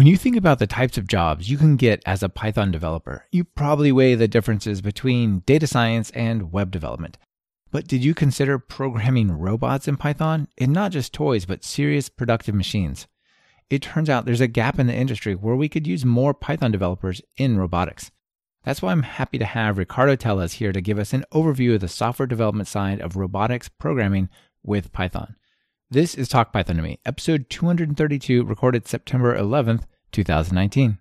[0.00, 3.26] When you think about the types of jobs you can get as a Python developer,
[3.30, 7.18] you probably weigh the differences between data science and web development.
[7.70, 10.48] But did you consider programming robots in Python?
[10.56, 13.08] And not just toys, but serious productive machines.
[13.68, 16.72] It turns out there's a gap in the industry where we could use more Python
[16.72, 18.10] developers in robotics.
[18.64, 21.82] That's why I'm happy to have Ricardo Tellez here to give us an overview of
[21.82, 24.30] the software development side of robotics programming
[24.62, 25.36] with Python.
[25.92, 30.98] This is Talk Python to Me, episode 232, recorded September 11th, 2019.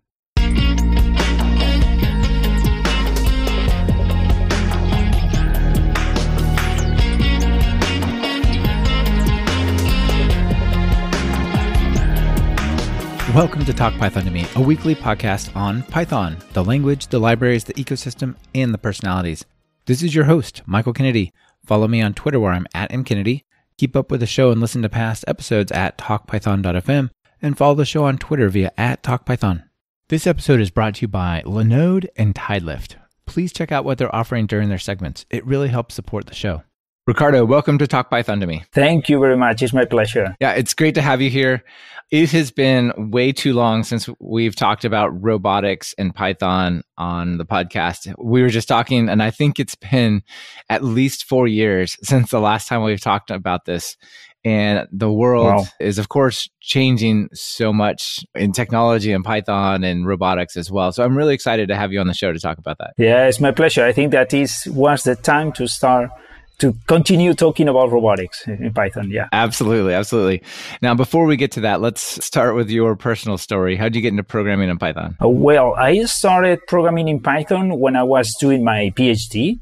[13.36, 17.64] Welcome to Talk Python to Me, a weekly podcast on Python, the language, the libraries,
[17.64, 19.46] the ecosystem, and the personalities.
[19.86, 21.32] This is your host, Michael Kennedy.
[21.64, 23.44] Follow me on Twitter where I'm at mkennedy.
[23.80, 27.12] Keep up with the show and listen to past episodes at talkpython.fm
[27.42, 29.64] and follow the show on Twitter via at talkpython.
[30.10, 32.98] This episode is brought to you by Linode and Tidelift.
[33.26, 35.26] Please check out what they're offering during their segments.
[35.30, 36.64] It really helps support the show.
[37.10, 38.64] Ricardo, welcome to Talk Python to me.
[38.72, 39.64] Thank you very much.
[39.64, 40.36] It's my pleasure.
[40.40, 41.64] Yeah, it's great to have you here.
[42.12, 47.48] It has been way too long since we've talked about robotics and Python on the
[47.48, 48.14] podcast.
[48.24, 50.22] We were just talking, and I think it's been
[50.70, 53.98] at least four years since the last time we've talked about this.
[54.46, 55.66] And the world wow.
[55.80, 60.92] is, of course, changing so much in technology and Python and robotics as well.
[60.92, 62.94] So I'm really excited to have you on the show to talk about that.
[63.00, 63.84] Yeah, it's my pleasure.
[63.84, 66.12] I think that is was the time to start
[66.60, 69.10] to continue talking about robotics in Python.
[69.10, 69.28] Yeah.
[69.32, 69.94] Absolutely.
[69.94, 70.44] Absolutely.
[70.82, 73.76] Now, before we get to that, let's start with your personal story.
[73.76, 75.18] How did you get into programming in Python?
[75.24, 79.60] Uh, well, I started programming in Python when I was doing my PhD,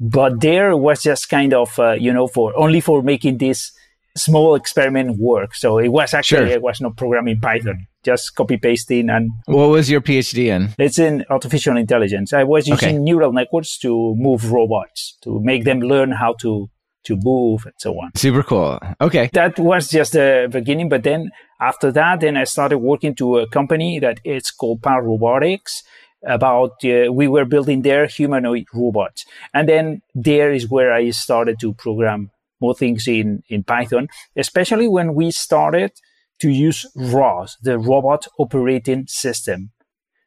[0.00, 3.72] but there was just kind of, uh, you know, for only for making this
[4.16, 5.54] small experiment work.
[5.54, 6.54] So it was actually, sure.
[6.54, 10.74] I was not programming Python just copy pasting and what was your phd in?
[10.78, 12.32] It's in artificial intelligence.
[12.32, 12.98] I was using okay.
[12.98, 16.70] neural networks to move robots to make them learn how to
[17.04, 18.10] to move and so on.
[18.14, 18.78] Super cool.
[18.98, 19.28] Okay.
[19.34, 23.46] That was just the beginning but then after that then i started working to a
[23.48, 25.82] company that it's called PAL Robotics.
[26.26, 29.26] About uh, we were building their humanoid robots.
[29.52, 34.88] And then there is where i started to program more things in in python especially
[34.88, 35.92] when we started
[36.40, 39.70] to use ROS, the Robot Operating System.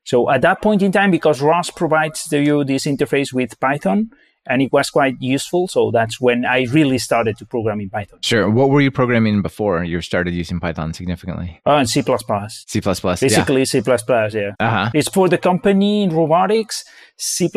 [0.04, 4.10] So at that point in time, because ROS provides you this interface with Python,
[4.50, 5.68] and it was quite useful.
[5.68, 8.20] So that's when I really started to program in Python.
[8.22, 8.50] Sure.
[8.50, 11.60] What were you programming before you started using Python significantly?
[11.66, 12.02] Oh, and C++.
[12.02, 12.80] C++.
[12.80, 13.66] Basically yeah.
[13.66, 14.52] C++, yeah.
[14.60, 14.90] Uh-huh.
[14.94, 16.86] It's for the company in robotics.
[17.18, 17.50] C++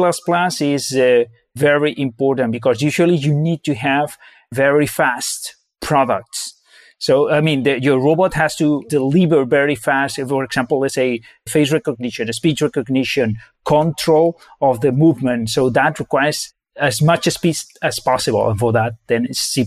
[0.61, 1.25] is uh,
[1.55, 4.19] very important because usually you need to have
[4.53, 6.60] very fast products
[7.01, 10.21] so, I mean, the, your robot has to deliver very fast.
[10.21, 15.49] For example, let's say face recognition, speech recognition, control of the movement.
[15.49, 18.51] So that requires as much speed as possible.
[18.51, 19.67] And for that, then it's C++.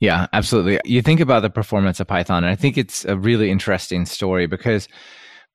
[0.00, 0.78] Yeah, absolutely.
[0.84, 4.46] You think about the performance of Python, and I think it's a really interesting story
[4.46, 4.86] because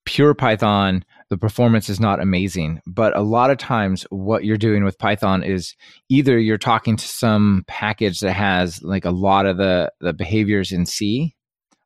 [0.03, 2.79] pure Python the performance is not amazing.
[2.85, 5.75] But a lot of times, what you're doing with Python is
[6.07, 10.71] either you're talking to some package that has like a lot of the, the behaviors
[10.71, 11.33] in C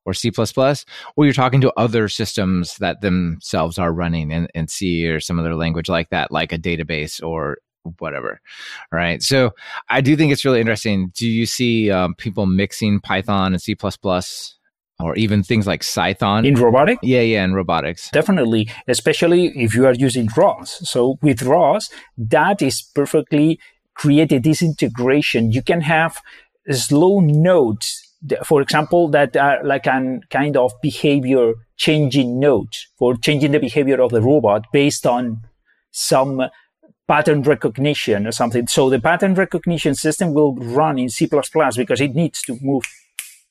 [0.05, 0.31] or C,
[1.15, 5.39] or you're talking to other systems that themselves are running in, in C or some
[5.39, 7.59] other language like that, like a database or
[7.99, 8.41] whatever.
[8.91, 9.23] All right.
[9.23, 9.51] So
[9.87, 11.13] I do think it's really interesting.
[11.15, 13.75] Do you see um, people mixing Python and C
[14.99, 16.45] or even things like Cython.
[16.45, 16.99] In robotics?
[17.03, 18.09] Yeah, yeah, in robotics.
[18.11, 20.89] Definitely, especially if you are using ROS.
[20.89, 23.59] So with ROS, that is perfectly
[23.93, 25.51] created this integration.
[25.51, 26.19] You can have
[26.71, 33.51] slow nodes, for example, that are like a kind of behavior changing nodes for changing
[33.51, 35.41] the behavior of the robot based on
[35.91, 36.41] some
[37.07, 38.67] pattern recognition or something.
[38.67, 42.83] So the pattern recognition system will run in C++ because it needs to move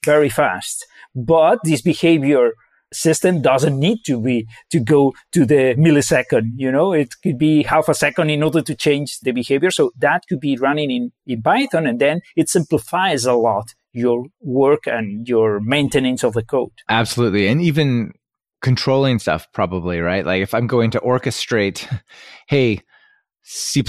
[0.07, 0.87] very fast.
[1.15, 2.53] But this behavior
[2.93, 6.93] system doesn't need to be to go to the millisecond you know?
[6.93, 9.71] It could be half a second in order to change the behavior.
[9.71, 14.27] So that could be running in, in python and then it simplifies a lot your
[14.41, 16.73] work and your maintenance of the code.
[16.89, 17.49] Absolutely.
[17.49, 18.13] And even
[18.63, 20.25] controlling stuff probably right?
[20.25, 21.87] Like if i'm going to orchestrate
[22.49, 22.81] hey
[23.43, 23.83] c++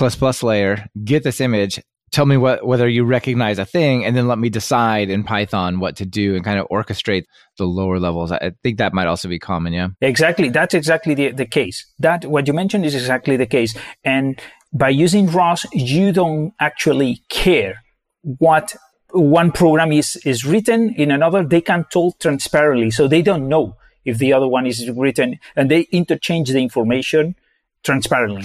[0.43, 1.81] layer get this image
[2.11, 5.79] tell me what whether you recognize a thing and then let me decide in python
[5.79, 7.25] what to do and kind of orchestrate
[7.57, 8.31] the lower levels.
[8.31, 9.89] I think that might also be common yeah?
[10.01, 10.49] Exactly.
[10.49, 11.85] That's exactly the, the case.
[11.99, 13.75] That what you mentioned is exactly the case.
[14.03, 14.39] And
[14.73, 17.83] by using ros you don't actually care
[18.21, 18.75] what
[19.11, 21.43] one program is is written in another.
[21.43, 23.75] They can talk transparently so they don't know
[24.05, 27.35] if the other one is written, and they interchange the information
[27.87, 28.43] transparently.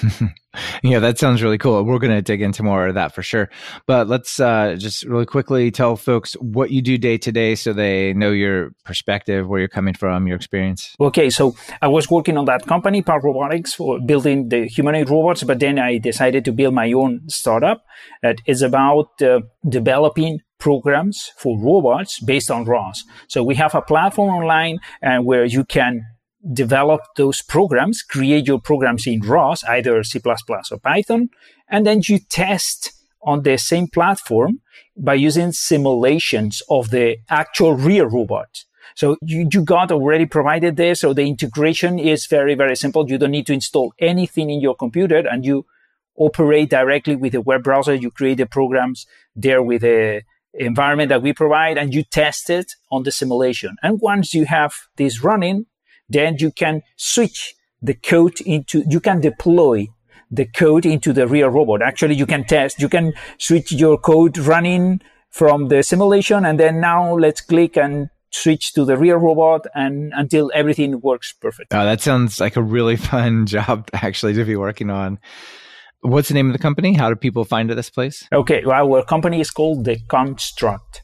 [0.85, 1.83] yeah, that sounds really cool.
[1.83, 3.51] We're going to dig into more of that for sure.
[3.87, 7.73] But let's uh, just really quickly tell folks what you do day to day so
[7.73, 10.95] they know your perspective, where you're coming from, your experience.
[11.01, 15.43] Okay, so I was working on that company, PAL Robotics, for building the humanoid robots,
[15.43, 17.85] but then I decided to build my own startup
[18.23, 23.03] that is about uh, developing programs for robots based on ROS.
[23.27, 26.07] So we have a platform online and where you can
[26.53, 31.29] develop those programs, create your programs in ROS, either C++ or Python,
[31.69, 32.93] and then you test
[33.23, 34.61] on the same platform
[34.97, 38.65] by using simulations of the actual real robot.
[38.95, 41.01] So you, you got already provided this.
[41.01, 43.09] So the integration is very, very simple.
[43.09, 45.67] You don't need to install anything in your computer and you
[46.17, 47.95] operate directly with a web browser.
[47.95, 50.23] You create the programs there with a
[50.55, 53.77] environment that we provide and you test it on the simulation.
[53.83, 55.67] And once you have this running,
[56.13, 59.89] then you can switch the code into, you can deploy
[60.31, 61.83] the code into the real robot.
[61.83, 65.01] Actually, you can test, you can switch your code running
[65.31, 70.13] from the simulation and then now let's click and switch to the real robot and
[70.15, 71.75] until everything works perfect.
[71.75, 75.19] Oh, that sounds like a really fun job actually to be working on.
[76.01, 76.95] What's the name of the company?
[76.95, 78.27] How do people find this place?
[78.33, 81.03] Okay, well, our company is called The Construct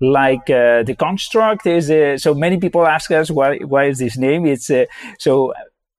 [0.00, 4.16] like uh, the construct is uh, so many people ask us why why is this
[4.16, 4.46] name?
[4.46, 4.86] It's uh,
[5.18, 5.52] so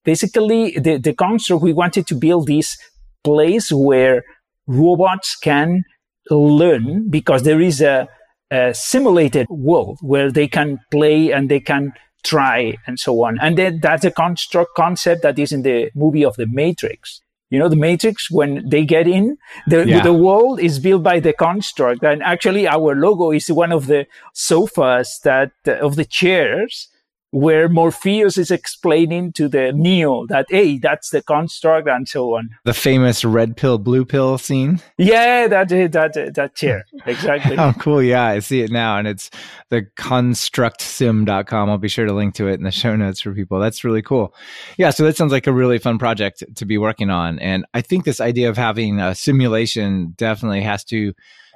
[0.04, 2.78] basically the the construct we wanted to build this
[3.24, 4.24] place where
[4.68, 5.84] robots can
[6.30, 8.08] learn because there is a,
[8.52, 11.94] a simulated world where they can play and they can
[12.24, 13.40] try and so on.
[13.42, 17.60] And then that's a construct concept that is in the movie of the matrix you
[17.60, 19.38] know, the matrix, when they get in,
[19.68, 20.02] the, yeah.
[20.02, 22.04] the world is built by the construct.
[22.04, 26.88] And actually our logo is one of the sofas that, uh, of the chairs
[27.32, 32.50] where Morpheus is explaining to the Neo that, hey, that's the construct and so on.
[32.66, 34.82] The famous red pill, blue pill scene?
[34.98, 36.86] Yeah, that, that, that chair.
[37.06, 37.58] Exactly.
[37.58, 38.02] oh, cool.
[38.02, 38.98] Yeah, I see it now.
[38.98, 39.30] And it's
[39.70, 41.70] the constructsim.com.
[41.70, 43.60] I'll be sure to link to it in the show notes for people.
[43.60, 44.34] That's really cool.
[44.78, 47.40] Yeah, so that sounds like a really fun project to be working on.
[47.40, 51.14] And I think this idea of having a simulation definitely has to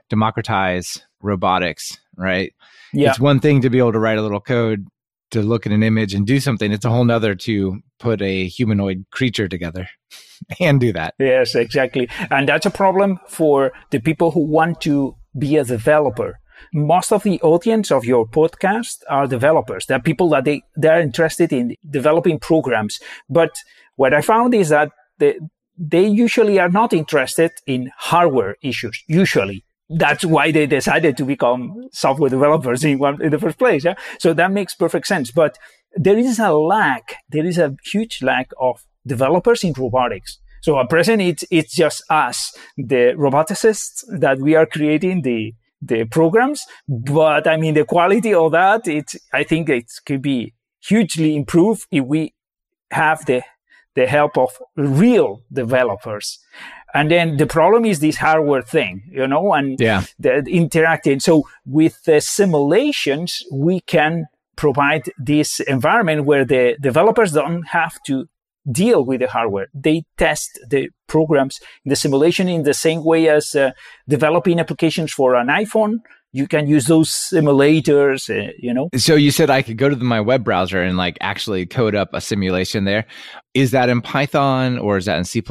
[0.10, 2.54] democratize robotics, right?
[2.94, 3.10] Yeah.
[3.10, 4.88] It's one thing to be able to write a little code
[5.32, 6.72] to look at an image and do something.
[6.72, 9.88] It's a whole nother to put a humanoid creature together
[10.60, 11.16] and do that.
[11.20, 12.10] Yes, exactly.
[12.30, 16.40] And that's a problem for the people who want to be a developer.
[16.74, 19.86] Most of the audience of your podcast are developers.
[19.86, 23.00] They're people that they, they're interested in developing programs.
[23.30, 23.56] But
[23.96, 25.40] what I found is that they,
[25.78, 31.90] they usually are not interested in hardware issues, usually that's why they decided to become
[31.92, 33.86] software developers in one in the first place.
[33.86, 33.96] Yeah.
[34.20, 35.32] So that makes perfect sense.
[35.32, 35.58] But
[35.96, 40.40] there is a lack, there is a huge lack of developers in robotics.
[40.62, 46.06] So at present, it's, it's just us, the roboticists that we are creating the, the
[46.06, 46.64] programs.
[46.88, 51.86] But I mean, the quality of that, it's, I think it could be hugely improved
[51.92, 52.34] if we
[52.90, 53.44] have the,
[53.94, 56.40] the help of real developers.
[56.96, 60.06] And then the problem is this hardware thing, you know, and yeah.
[60.18, 61.20] the interacting.
[61.20, 68.28] So with the simulations, we can provide this environment where the developers don't have to
[68.72, 69.68] deal with the hardware.
[69.74, 73.72] They test the programs in the simulation in the same way as uh,
[74.08, 76.00] developing applications for an iPhone
[76.36, 78.90] you can use those simulators, uh, you know.
[78.98, 81.96] So you said I could go to the, my web browser and like actually code
[81.96, 83.06] up a simulation there.
[83.54, 85.42] Is that in Python or is that in C++?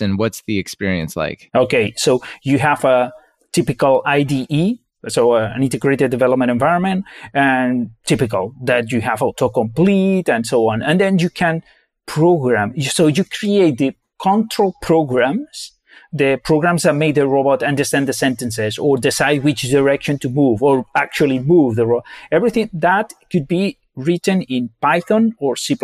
[0.00, 1.48] And what's the experience like?
[1.54, 1.92] Okay.
[1.96, 3.12] So you have a
[3.52, 4.80] typical IDE.
[5.06, 10.82] So uh, an integrated development environment and typical that you have autocomplete and so on.
[10.82, 11.62] And then you can
[12.06, 12.78] program.
[12.80, 15.77] So you create the control programs
[16.12, 20.62] the programs that make the robot understand the sentences or decide which direction to move
[20.62, 22.04] or actually move the robot.
[22.32, 25.76] Everything that could be written in Python or C++.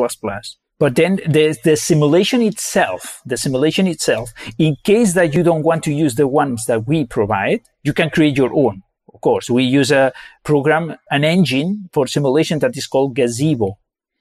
[0.79, 5.85] But then there's the simulation itself, the simulation itself, in case that you don't want
[5.85, 8.83] to use the ones that we provide, you can create your own.
[9.13, 10.13] Of course, we use a
[10.43, 13.79] program, an engine for simulation that is called Gazebo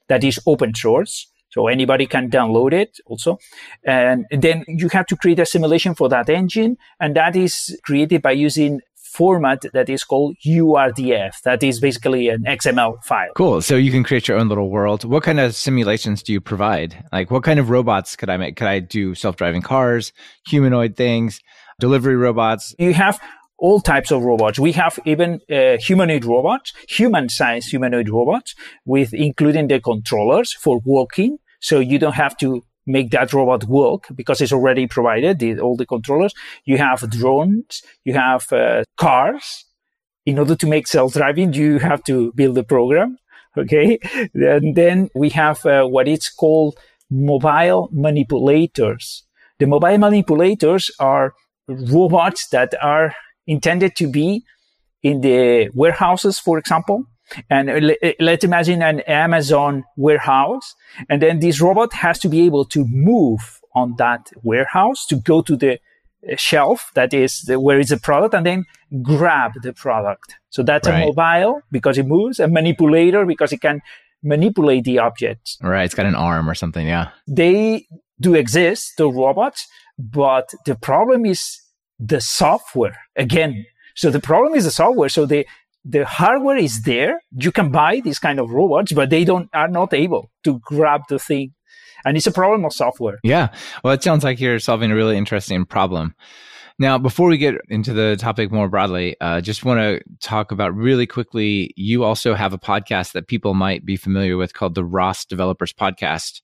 [0.08, 1.26] that is open source.
[1.54, 3.38] So anybody can download it also.
[3.84, 6.76] And then you have to create a simulation for that engine.
[6.98, 11.42] And that is created by using format that is called URDF.
[11.42, 13.30] That is basically an XML file.
[13.36, 13.62] Cool.
[13.62, 15.04] So you can create your own little world.
[15.04, 17.04] What kind of simulations do you provide?
[17.12, 18.56] Like what kind of robots could I make?
[18.56, 20.12] Could I do self-driving cars,
[20.48, 21.40] humanoid things,
[21.78, 22.74] delivery robots?
[22.80, 23.20] You have
[23.58, 24.58] all types of robots.
[24.58, 31.38] We have even uh, humanoid robots, human-sized humanoid robots, with including the controllers for walking.
[31.64, 35.76] So you don't have to make that robot work because it's already provided the, all
[35.78, 36.34] the controllers.
[36.66, 39.64] You have drones, you have uh, cars.
[40.26, 43.16] In order to make self-driving, you have to build a program.
[43.56, 44.00] Okay.
[44.34, 46.76] And then we have uh, what it's called
[47.08, 49.22] mobile manipulators.
[49.60, 51.34] The mobile manipulators are
[51.68, 53.14] robots that are
[53.46, 54.42] intended to be
[55.04, 57.04] in the warehouses, for example.
[57.50, 60.74] And let's imagine an Amazon warehouse.
[61.08, 65.42] And then this robot has to be able to move on that warehouse to go
[65.42, 68.64] to the uh, shelf that is the, where is the product and then
[69.02, 70.36] grab the product.
[70.50, 71.02] So that's right.
[71.02, 73.80] a mobile because it moves, a manipulator because it can
[74.22, 75.58] manipulate the objects.
[75.60, 75.84] Right.
[75.84, 76.86] It's got an arm or something.
[76.86, 77.10] Yeah.
[77.26, 77.86] They
[78.20, 79.66] do exist, the robots,
[79.98, 81.60] but the problem is
[81.98, 83.66] the software again.
[83.96, 85.08] So the problem is the software.
[85.08, 85.46] So the,
[85.84, 87.20] the hardware is there.
[87.32, 91.02] You can buy these kind of robots, but they don't, are not able to grab
[91.08, 91.52] the thing.
[92.04, 93.18] And it's a problem of software.
[93.22, 93.48] Yeah.
[93.82, 96.14] Well, it sounds like you're solving a really interesting problem.
[96.78, 100.74] Now, before we get into the topic more broadly, uh, just want to talk about
[100.74, 101.72] really quickly.
[101.76, 105.72] You also have a podcast that people might be familiar with called the ROS Developers
[105.72, 106.40] Podcast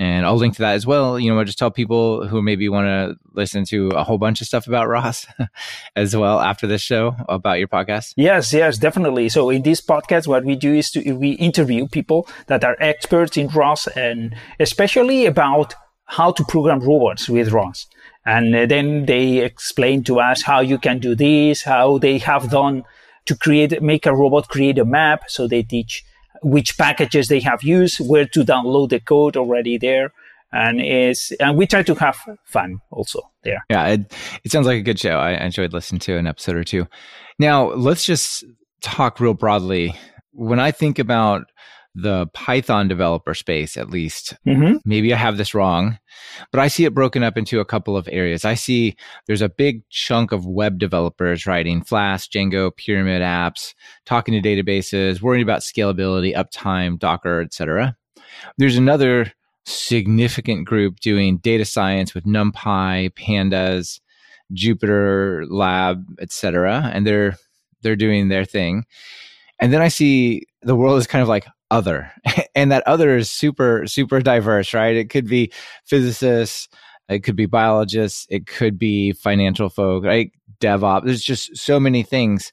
[0.00, 1.20] and I'll link to that as well.
[1.20, 4.40] You know, I'll just tell people who maybe want to listen to a whole bunch
[4.40, 5.26] of stuff about ROS
[5.94, 8.14] as well after this show about your podcast.
[8.16, 9.28] Yes, yes, definitely.
[9.28, 13.36] So in this podcast, what we do is to we interview people that are experts
[13.36, 15.74] in ROS and especially about
[16.06, 17.86] how to program robots with ROS.
[18.24, 22.50] And uh, then they explain to us how you can do this, how they have
[22.50, 22.84] done
[23.26, 25.24] to create, make a robot create a map.
[25.28, 26.04] So they teach
[26.42, 30.12] which packages they have used, where to download the code already there.
[30.52, 33.64] And is, and we try to have fun also there.
[33.70, 33.86] Yeah.
[33.86, 35.16] It, it sounds like a good show.
[35.16, 36.88] I enjoyed listening to an episode or two.
[37.38, 38.44] Now let's just
[38.80, 39.94] talk real broadly.
[40.32, 41.46] When I think about
[41.94, 44.34] the Python developer space, at least.
[44.46, 44.76] Mm-hmm.
[44.84, 45.98] Maybe I have this wrong,
[46.52, 48.44] but I see it broken up into a couple of areas.
[48.44, 53.74] I see there's a big chunk of web developers writing Flask, Django, Pyramid apps,
[54.06, 57.96] talking to databases, worrying about scalability, uptime, Docker, etc.
[58.56, 59.32] There's another
[59.66, 64.00] significant group doing data science with NumPy, Pandas,
[64.54, 66.90] Jupyter Lab, etc.
[66.92, 67.36] And they're
[67.82, 68.84] they're doing their thing.
[69.58, 72.12] And then I see the world is kind of like other.
[72.54, 74.96] and that other is super, super diverse, right?
[74.96, 75.52] It could be
[75.84, 76.68] physicists,
[77.08, 80.30] it could be biologists, it could be financial folk, right?
[80.60, 81.04] DevOps.
[81.04, 82.52] There's just so many things.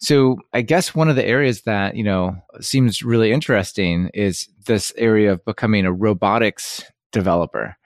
[0.00, 4.92] So I guess one of the areas that, you know, seems really interesting is this
[4.96, 7.76] area of becoming a robotics developer.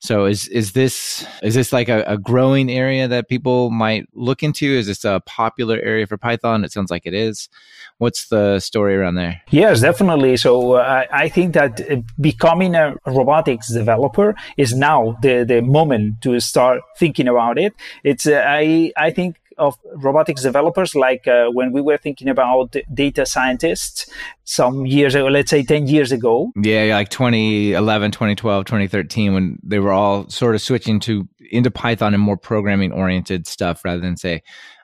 [0.00, 4.42] So is is this is this like a, a, growing area that people might look
[4.42, 4.64] into?
[4.64, 6.64] Is this a popular area for Python?
[6.64, 7.50] It sounds like it is.
[7.98, 9.42] What's the story around there?
[9.50, 10.38] Yes, definitely.
[10.38, 16.22] So uh, I think that uh, becoming a robotics developer is now the the moment
[16.22, 17.74] to start thinking about it.
[18.02, 22.74] It's uh, I I think of robotics developers, like uh, when we were thinking about
[22.92, 24.10] data scientists
[24.44, 26.50] some years ago, let's say 10 years ago.
[26.56, 32.14] Yeah, like 2011, 2012, 2013, when they were all sort of switching to into Python
[32.14, 34.42] and more programming oriented stuff rather than say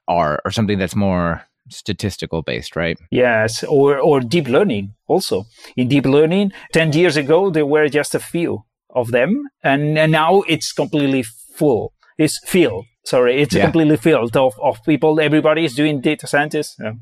[0.08, 2.98] R or something that's more statistical based, right?
[3.10, 5.46] Yes, or, or deep learning also.
[5.76, 10.12] In deep learning, 10 years ago, there were just a few of them, and, and
[10.12, 11.92] now it's completely full.
[12.18, 13.62] It's filled sorry it's yeah.
[13.62, 15.20] completely filled of, of people.
[15.20, 16.76] Everybody is doing data scientists.
[16.80, 16.92] Yeah.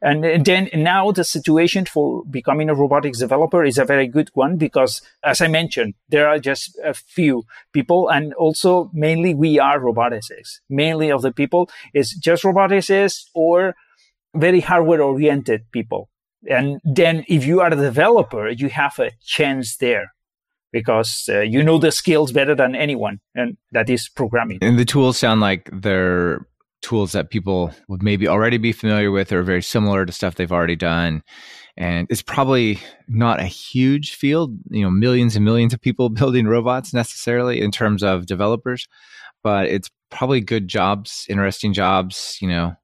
[0.00, 4.56] and then now the situation for becoming a robotics developer is a very good one
[4.56, 9.80] because as i mentioned there are just a few people and also mainly we are
[9.80, 10.60] roboticists.
[10.68, 13.74] Mainly of the people is just roboticists or
[14.34, 16.08] very hardware oriented people.
[16.48, 20.12] And then if you are a developer you have a chance there
[20.72, 24.58] because uh, you know the skills better than anyone, and that is programming.
[24.62, 26.46] And the tools sound like they're
[26.82, 30.52] tools that people would maybe already be familiar with or very similar to stuff they've
[30.52, 31.22] already done.
[31.76, 36.46] And it's probably not a huge field, you know, millions and millions of people building
[36.46, 38.86] robots necessarily in terms of developers,
[39.42, 42.74] but it's probably good jobs, interesting jobs, you know,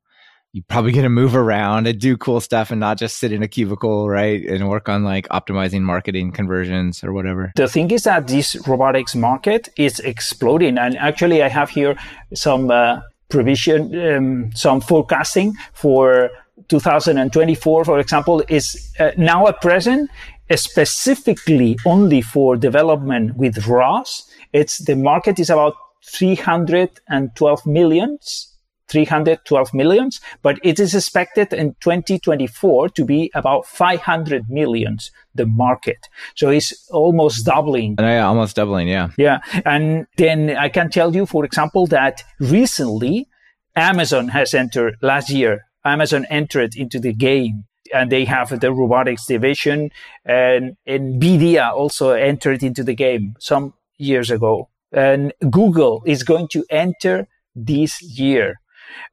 [0.55, 3.43] you probably get to move around and do cool stuff and not just sit in
[3.43, 4.41] a cubicle, right?
[4.47, 7.51] And work on like optimizing marketing conversions or whatever.
[7.57, 10.79] The thing is that this robotics market is exploding.
[10.79, 11.97] And actually, I have here
[12.35, 16.31] some uh, provision, um, some forecasting for
[16.69, 20.09] 2024, for example, is uh, now at present
[20.55, 24.31] specifically only for development with ROS.
[24.53, 28.54] It's the market is about 312 millions
[28.89, 36.09] 312 millions, but it is expected in 2024 to be about 500 millions, the market.
[36.35, 37.97] So it's almost doubling.
[37.99, 38.89] Uh, yeah, almost doubling.
[38.89, 39.11] Yeah.
[39.17, 39.41] Yeah.
[39.65, 43.29] And then I can tell you, for example, that recently
[43.77, 45.65] Amazon has entered last year.
[45.85, 49.91] Amazon entered into the game and they have the robotics division
[50.25, 54.69] and NVIDIA also entered into the game some years ago.
[54.93, 58.61] And Google is going to enter this year.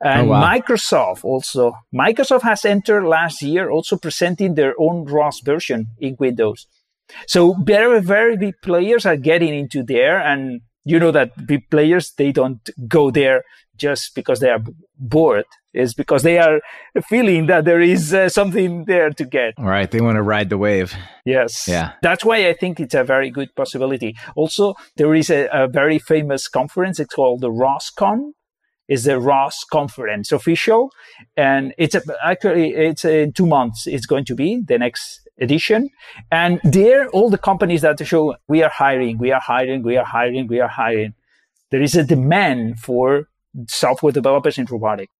[0.01, 0.43] And oh, wow.
[0.43, 6.67] Microsoft also, Microsoft has entered last year also presenting their own ROS version in Windows.
[7.27, 10.19] So very, very big players are getting into there.
[10.19, 13.43] And you know that big players, they don't go there
[13.75, 14.61] just because they are
[14.97, 15.45] bored.
[15.73, 16.59] It's because they are
[17.07, 19.53] feeling that there is uh, something there to get.
[19.57, 19.89] All right.
[19.89, 20.93] They want to ride the wave.
[21.25, 21.65] Yes.
[21.67, 21.93] Yeah.
[22.01, 24.15] That's why I think it's a very good possibility.
[24.35, 26.99] Also, there is a, a very famous conference.
[26.99, 28.33] It's called the ROSCON
[28.91, 30.91] is the ROS conference official.
[31.37, 33.87] And it's a, actually, it's in two months.
[33.87, 35.89] It's going to be the next edition.
[36.29, 40.03] And there, all the companies that show we are hiring, we are hiring, we are
[40.03, 41.13] hiring, we are hiring.
[41.69, 43.29] There is a demand for
[43.69, 45.13] software developers in robotics.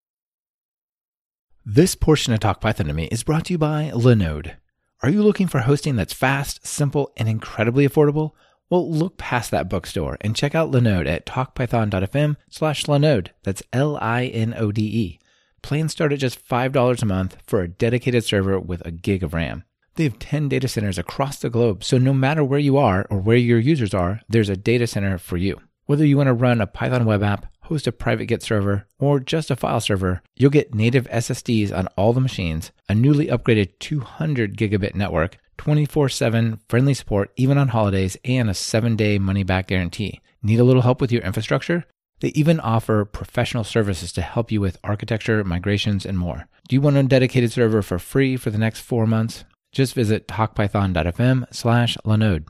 [1.66, 4.56] This portion of Talk Python to Me is brought to you by Linode.
[5.01, 8.32] Are you looking for hosting that's fast, simple, and incredibly affordable?
[8.72, 13.28] Well, look past that bookstore and check out Linode at talkpython.fm slash Linode.
[13.44, 15.20] That's L-I-N-O-D-E.
[15.62, 19.34] Plans start at just $5 a month for a dedicated server with a gig of
[19.34, 19.66] RAM.
[19.96, 23.18] They have 10 data centers across the globe, so no matter where you are or
[23.18, 25.60] where your users are, there's a data center for you.
[25.86, 29.20] Whether you want to run a Python web app, host a private Git server, or
[29.20, 33.80] just a file server, you'll get native SSDs on all the machines, a newly upgraded
[33.80, 39.44] 200 gigabit network, 24 7 friendly support even on holidays, and a 7 day money
[39.44, 40.20] back guarantee.
[40.41, 41.86] Need a little help with your infrastructure?
[42.20, 46.48] They even offer professional services to help you with architecture, migrations, and more.
[46.68, 49.44] Do you want a dedicated server for free for the next four months?
[49.72, 52.48] Just visit talkpython.fm slash Linode.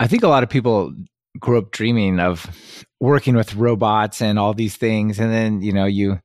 [0.00, 0.92] I think a lot of people
[1.38, 2.50] grew up dreaming of
[2.98, 5.20] working with robots and all these things.
[5.20, 6.18] And then, you know, you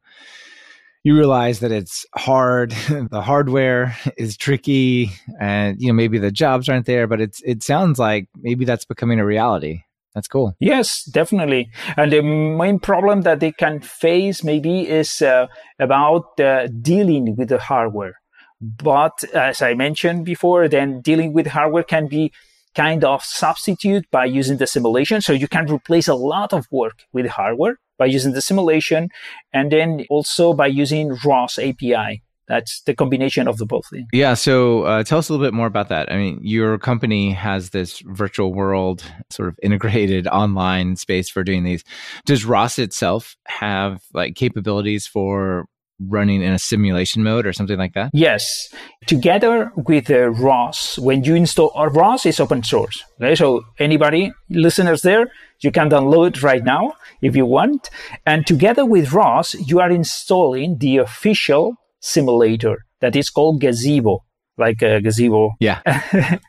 [1.05, 2.71] you realize that it's hard
[3.11, 7.63] the hardware is tricky and you know maybe the jobs aren't there but it's it
[7.63, 9.83] sounds like maybe that's becoming a reality.
[10.15, 10.55] That's cool.
[10.59, 11.69] Yes definitely.
[11.95, 17.49] And the main problem that they can face maybe is uh, about uh, dealing with
[17.49, 18.15] the hardware.
[18.59, 22.31] But as i mentioned before then dealing with hardware can be
[22.73, 25.21] kind of substitute by using the simulation.
[25.21, 29.09] So you can replace a lot of work with hardware by using the simulation
[29.53, 32.21] and then also by using ROS API.
[32.47, 33.85] That's the combination of the both.
[34.13, 34.35] Yeah.
[34.35, 36.11] So uh, tell us a little bit more about that.
[36.11, 41.63] I mean, your company has this virtual world sort of integrated online space for doing
[41.63, 41.83] these.
[42.25, 45.65] Does ROS itself have like capabilities for
[45.99, 48.11] running in a simulation mode or something like that?
[48.13, 48.69] Yes.
[49.07, 53.03] Together with uh, ROS, when you install uh, ROS is open source.
[53.21, 55.27] Okay, so anybody listeners there,
[55.61, 57.89] you can download right now if you want.
[58.25, 64.19] And together with ROS, you are installing the official simulator that is called Gazebo.
[64.57, 65.51] Like a gazebo.
[65.59, 65.81] Yeah.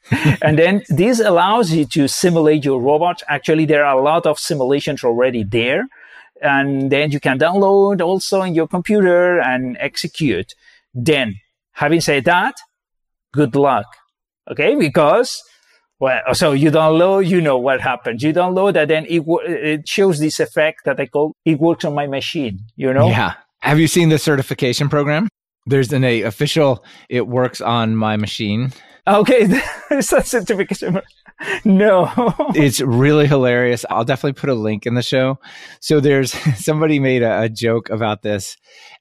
[0.41, 3.21] and then this allows you to simulate your robot.
[3.27, 5.83] Actually, there are a lot of simulations already there
[6.43, 10.55] and then you can download also in your computer and execute.
[10.95, 11.37] Then,
[11.73, 12.55] having said that,
[13.33, 13.87] good luck.
[14.51, 15.43] Okay, because
[15.99, 18.23] well, so you download, you know what happens.
[18.23, 21.95] You download and then it it shows this effect that I call it works on
[21.95, 22.61] my machine.
[22.77, 23.09] You know?
[23.09, 23.35] Yeah.
[23.61, 25.29] Have you seen the certification program?
[25.67, 26.85] There's an a official.
[27.09, 28.73] It works on my machine.
[29.09, 29.47] Okay,
[29.91, 31.01] it's a certification
[31.65, 32.11] no.
[32.55, 33.85] it's really hilarious.
[33.91, 35.39] I'll definitely put a link in the show.
[35.81, 38.57] So there's somebody made a, a joke about this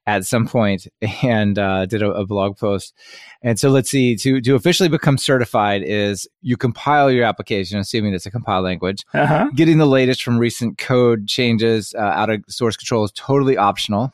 [0.07, 0.87] at some point
[1.23, 2.93] and uh, did a, a, blog post.
[3.41, 8.13] And so let's see to to officially become certified is you compile your application, assuming
[8.13, 9.03] it's a compile language.
[9.13, 9.49] Uh-huh.
[9.55, 14.13] Getting the latest from recent code changes uh, out of source control is totally optional.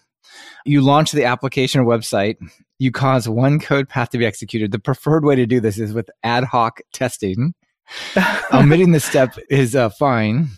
[0.65, 2.37] You launch the application or website.
[2.79, 4.71] You cause one code path to be executed.
[4.71, 7.53] The preferred way to do this is with ad hoc testing.
[8.53, 10.49] Omitting the step is uh, fine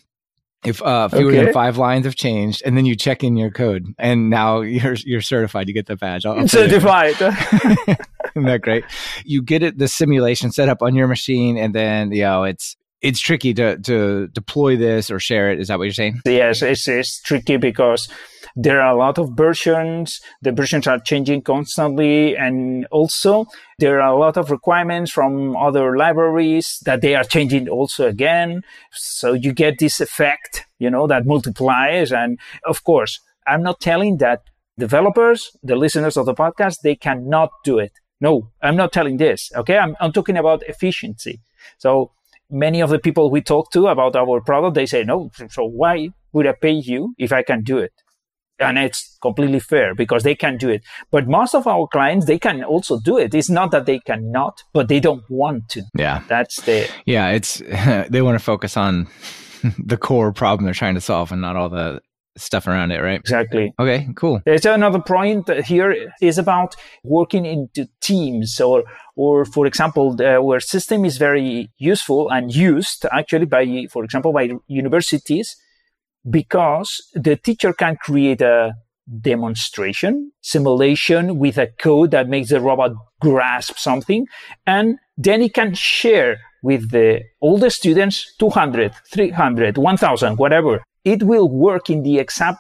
[0.65, 1.45] if uh, fewer okay.
[1.45, 4.93] than five lines have changed, and then you check in your code, and now you're
[4.93, 5.67] you're certified.
[5.67, 6.25] You get the badge.
[6.25, 7.15] I'll, I'll certified.
[7.21, 8.85] Isn't that great?
[9.25, 12.77] You get it the simulation set up on your machine, and then you know it's
[13.03, 15.59] it's tricky to to deploy this or share it.
[15.59, 16.21] Is that what you're saying?
[16.25, 18.07] Yes, it's it's tricky because
[18.55, 20.21] there are a lot of versions.
[20.41, 22.37] The versions are changing constantly.
[22.37, 23.45] And also
[23.79, 28.61] there are a lot of requirements from other libraries that they are changing also again.
[28.91, 32.11] So you get this effect, you know, that multiplies.
[32.11, 34.43] And of course, I'm not telling that
[34.77, 37.91] developers, the listeners of the podcast, they cannot do it.
[38.21, 39.51] No, I'm not telling this.
[39.55, 39.77] Okay.
[39.77, 41.41] I'm, I'm talking about efficiency.
[41.77, 42.11] So
[42.53, 46.09] many of the people we talk to about our product, they say, no, so why
[46.31, 47.91] would I pay you if I can do it?
[48.59, 50.83] And it's completely fair because they can do it.
[51.11, 53.33] But most of our clients, they can also do it.
[53.33, 55.81] It's not that they cannot, but they don't want to.
[55.97, 56.21] Yeah.
[56.27, 56.87] That's the.
[57.05, 57.31] Yeah.
[57.31, 57.57] It's,
[58.09, 59.07] they want to focus on
[59.83, 61.99] the core problem they're trying to solve and not all the
[62.37, 63.19] stuff around it, right?
[63.19, 63.73] Exactly.
[63.79, 64.41] Okay, cool.
[64.45, 68.83] There's another point here is about working into teams or,
[69.15, 74.33] or for example, the, where system is very useful and used actually by, for example,
[74.33, 75.55] by universities
[76.29, 78.73] because the teacher can create a
[79.19, 84.25] demonstration, simulation with a code that makes the robot grasp something.
[84.65, 91.23] And then it can share with the, all the students 200, 300, 1000, whatever it
[91.23, 92.59] will work in the exact,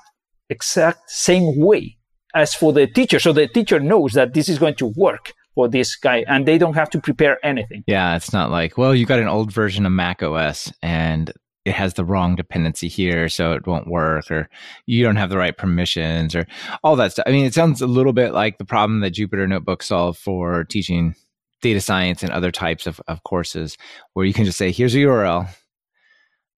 [0.49, 1.97] exact same way
[2.35, 3.19] as for the teacher.
[3.19, 6.57] So the teacher knows that this is going to work for this guy and they
[6.57, 7.83] don't have to prepare anything.
[7.87, 11.31] Yeah, it's not like, well, you got an old version of Mac OS and
[11.65, 14.49] it has the wrong dependency here, so it won't work, or
[14.85, 16.45] you don't have the right permissions, or
[16.83, 17.23] all that stuff.
[17.25, 20.65] I mean, it sounds a little bit like the problem that Jupyter Notebook solved for
[20.65, 21.15] teaching
[21.61, 23.77] data science and other types of, of courses,
[24.11, 25.47] where you can just say, here's a URL,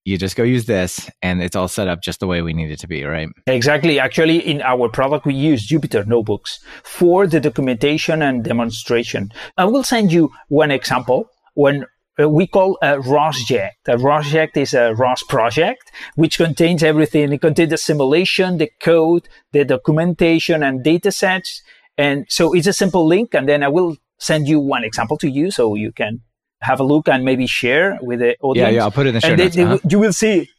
[0.06, 2.70] you just go use this and it's all set up just the way we need
[2.70, 3.28] it to be, right?
[3.48, 4.00] Exactly.
[4.00, 9.32] Actually, in our product, we use Jupyter notebooks for the documentation and demonstration.
[9.58, 11.86] I will send you one example when
[12.22, 13.88] uh, we call a ROSject.
[13.88, 17.34] A ROSject is a ROS project, which contains everything.
[17.34, 21.64] It contains the simulation, the code, the documentation and data sets.
[21.98, 23.34] And so it's a simple link.
[23.34, 26.22] And then I will send you one example to you so you can
[26.62, 28.72] have a look and maybe share with the audience.
[28.72, 29.56] Yeah, yeah, I'll put it in the show and notes.
[29.56, 29.80] They, uh-huh.
[29.90, 30.50] you will see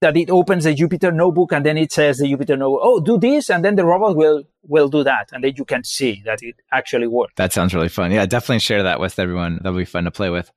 [0.00, 3.18] that it opens the Jupyter notebook and then it says the Jupyter notebook, oh, do
[3.18, 3.48] this.
[3.48, 5.30] And then the robot will, will do that.
[5.32, 7.32] And then you can see that it actually works.
[7.36, 8.12] That sounds really fun.
[8.12, 9.60] Yeah, definitely share that with everyone.
[9.62, 10.50] That'll be fun to play with.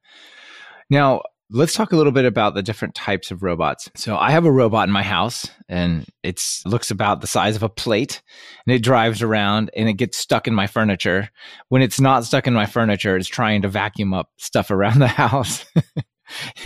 [0.89, 3.89] Now, let's talk a little bit about the different types of robots.
[3.95, 7.63] So I have a robot in my house and it looks about the size of
[7.63, 8.21] a plate
[8.65, 11.29] and it drives around and it gets stuck in my furniture.
[11.69, 15.07] When it's not stuck in my furniture, it's trying to vacuum up stuff around the
[15.07, 15.65] house.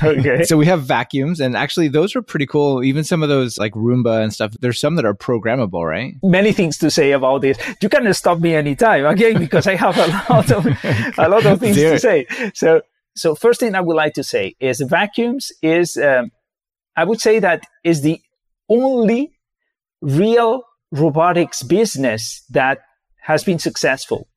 [0.03, 0.43] okay.
[0.43, 2.83] so we have vacuums and actually those are pretty cool.
[2.83, 6.15] Even some of those like Roomba and stuff, there's some that are programmable, right?
[6.21, 7.57] Many things to say about this.
[7.81, 10.65] You can stop me anytime again because I have a lot of
[11.17, 12.27] a lot of things to say.
[12.53, 12.81] So
[13.15, 16.31] so first thing I would like to say is vacuums is, um,
[16.95, 18.19] I would say that is the
[18.69, 19.33] only
[20.01, 22.79] real robotics business that
[23.21, 24.27] has been successful.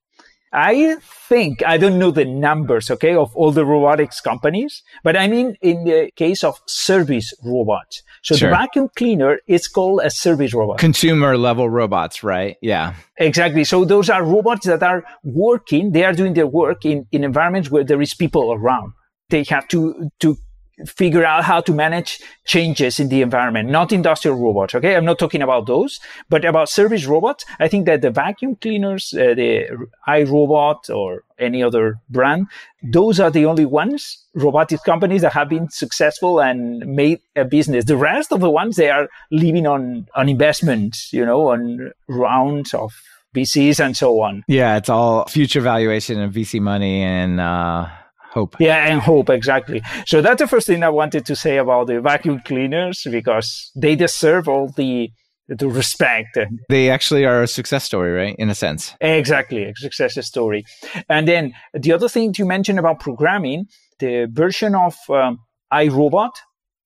[0.56, 0.96] I
[1.28, 5.54] think, I don't know the numbers, okay, of all the robotics companies, but I mean,
[5.60, 8.02] in the case of service robots.
[8.22, 8.48] So sure.
[8.48, 10.78] the vacuum cleaner is called a service robot.
[10.78, 12.56] Consumer level robots, right?
[12.62, 12.94] Yeah.
[13.18, 13.64] Exactly.
[13.64, 17.70] So those are robots that are working, they are doing their work in, in environments
[17.70, 18.92] where there is people around.
[19.28, 20.38] They have to, to
[20.84, 24.74] figure out how to manage changes in the environment, not industrial robots.
[24.74, 24.94] Okay.
[24.94, 27.44] I'm not talking about those, but about service robots.
[27.58, 29.68] I think that the vacuum cleaners, uh, the
[30.06, 32.48] iRobot or any other brand,
[32.82, 37.86] those are the only ones, robotic companies that have been successful and made a business.
[37.86, 42.74] The rest of the ones, they are living on, on investments, you know, on rounds
[42.74, 42.92] of
[43.34, 44.44] VCs and so on.
[44.46, 44.76] Yeah.
[44.76, 47.88] It's all future valuation and VC money and, uh,
[48.36, 48.56] hope.
[48.60, 49.82] Yeah, and hope, exactly.
[50.06, 53.96] So that's the first thing I wanted to say about the vacuum cleaners because they
[53.96, 55.10] deserve all the
[55.48, 56.36] the respect.
[56.68, 58.34] They actually are a success story, right?
[58.36, 58.94] In a sense.
[59.00, 60.64] Exactly, a success story.
[61.08, 63.66] And then the other thing you mentioned about programming,
[64.00, 65.38] the version of um,
[65.72, 66.34] iRobot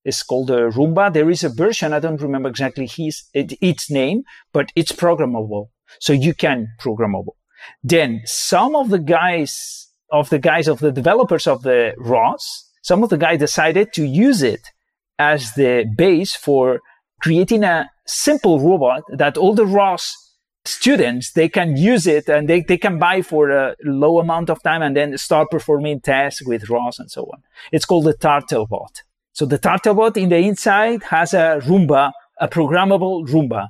[0.05, 1.11] is called the Roomba.
[1.13, 5.69] There is a version, I don't remember exactly his, it, its name, but it's programmable.
[5.99, 7.37] So you can programmable.
[7.83, 13.03] Then some of the guys of the guys of the developers of the ROS, some
[13.03, 14.69] of the guys decided to use it
[15.19, 16.81] as the base for
[17.23, 20.17] creating a simple robot that all the ROS
[20.65, 24.63] students, they can use it and they, they can buy for a low amount of
[24.63, 27.43] time and then start performing tasks with ROS and so on.
[27.73, 29.03] It's called the Turtlebot.
[29.33, 33.69] So the Turtlebot in the inside has a Roomba, a programmable Roomba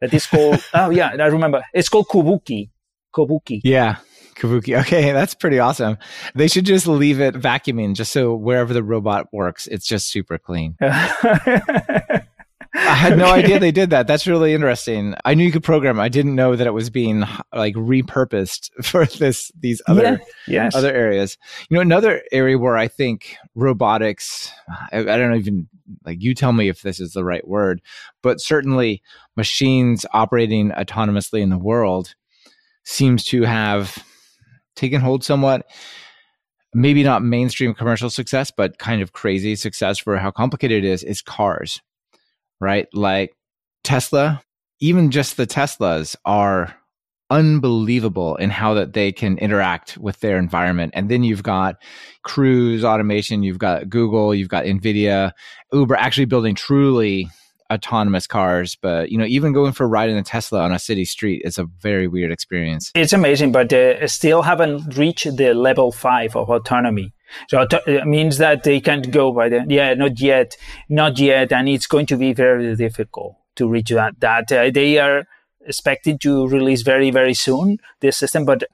[0.00, 1.62] that is called, oh yeah, I remember.
[1.72, 2.70] It's called Kobuki.
[3.14, 3.60] Kobuki.
[3.64, 3.96] Yeah.
[4.36, 4.78] Kabuki.
[4.86, 5.98] Okay, that's pretty awesome.
[6.34, 10.38] They should just leave it vacuuming just so wherever the robot works, it's just super
[10.38, 10.76] clean.
[10.80, 14.06] I had no idea they did that.
[14.06, 15.14] That's really interesting.
[15.24, 15.98] I knew you could program.
[15.98, 20.74] I didn't know that it was being like repurposed for this these other yeah, yes.
[20.74, 21.38] other areas.
[21.68, 24.50] You know, another area where I think robotics.
[24.92, 25.68] I, I don't even
[26.04, 27.80] like you tell me if this is the right word,
[28.22, 29.02] but certainly
[29.36, 32.14] machines operating autonomously in the world
[32.84, 34.04] seems to have
[34.76, 35.66] taken hold somewhat
[36.76, 41.02] maybe not mainstream commercial success, but kind of crazy success for how complicated it is,
[41.02, 41.80] is cars,
[42.60, 42.86] right?
[42.92, 43.34] Like
[43.82, 44.42] Tesla,
[44.78, 46.76] even just the Teslas are
[47.30, 50.92] unbelievable in how that they can interact with their environment.
[50.94, 51.76] And then you've got
[52.22, 55.32] cruise automation, you've got Google, you've got Nvidia,
[55.72, 57.28] Uber actually building truly
[57.72, 60.78] autonomous cars, but you know, even going for a ride in a Tesla on a
[60.78, 62.90] city street is a very weird experience.
[62.94, 67.12] It's amazing, but they still haven't reached the level five of autonomy.
[67.48, 70.56] So it means that they can't go by the yeah, not yet,
[70.88, 74.20] not yet, and it's going to be very difficult to reach that.
[74.20, 75.24] That uh, they are
[75.66, 78.64] expected to release very very soon this system, but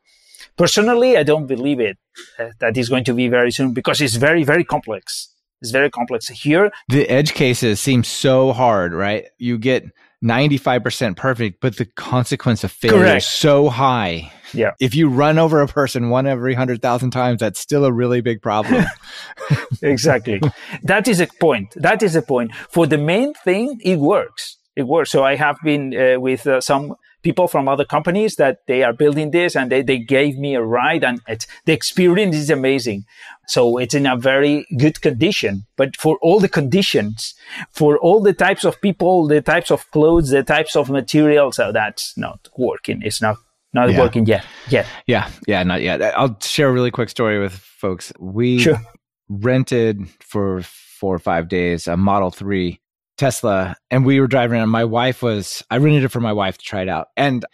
[0.57, 1.97] personally, I don't believe it
[2.39, 5.32] uh, that is going to be very soon because it's very very complex
[5.63, 6.29] is very complex.
[6.29, 9.27] Here, the edge cases seem so hard, right?
[9.39, 9.85] You get
[10.23, 13.25] 95% perfect, but the consequence of failure Correct.
[13.25, 14.33] is so high.
[14.55, 14.73] Yeah.
[14.81, 18.41] If you run over a person one every 100,000 times, that's still a really big
[18.41, 18.85] problem.
[19.83, 20.41] exactly.
[20.83, 21.75] that is a point.
[21.77, 22.55] That is a point.
[22.71, 24.59] For the main thing, it works.
[24.77, 25.11] It works.
[25.11, 28.93] So I have been uh, with uh, some people from other companies that they are
[28.93, 31.21] building this and they, they gave me a ride and
[31.65, 33.05] the experience is amazing.
[33.47, 35.65] So it's in a very good condition.
[35.77, 37.35] But for all the conditions,
[37.71, 41.73] for all the types of people, the types of clothes, the types of materials, so
[41.73, 43.03] that's not working.
[43.03, 43.37] It's not
[43.75, 43.99] not yeah.
[44.01, 44.45] working yet.
[44.69, 44.87] Yet.
[45.07, 45.31] Yeah.
[45.47, 45.63] Yeah.
[45.63, 46.03] Not yet.
[46.03, 48.13] I'll share a really quick story with folks.
[48.19, 48.81] We sure.
[49.29, 52.79] rented for four or five days a Model 3
[53.23, 54.71] Tesla and we were driving around.
[54.71, 57.07] My wife was, I rented it for my wife to try it out.
[57.17, 57.45] And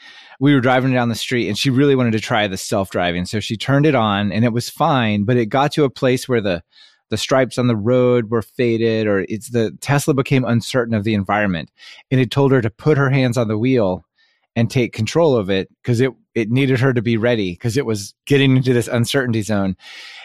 [0.40, 3.26] we were driving down the street and she really wanted to try the self driving.
[3.26, 6.26] So she turned it on and it was fine, but it got to a place
[6.26, 6.62] where the,
[7.10, 11.12] the stripes on the road were faded or it's the Tesla became uncertain of the
[11.12, 11.70] environment
[12.10, 14.06] and it told her to put her hands on the wheel
[14.56, 17.84] and take control of it because it, it needed her to be ready because it
[17.84, 19.76] was getting into this uncertainty zone.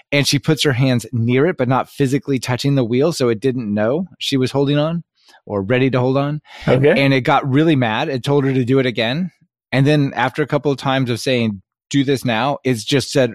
[0.10, 3.12] And she puts her hands near it, but not physically touching the wheel.
[3.12, 5.04] So it didn't know she was holding on
[5.46, 6.42] or ready to hold on.
[6.68, 7.04] Okay.
[7.04, 8.10] And it got really mad.
[8.10, 9.32] It told her to do it again.
[9.72, 13.34] And then after a couple of times of saying, do this now, it's just said,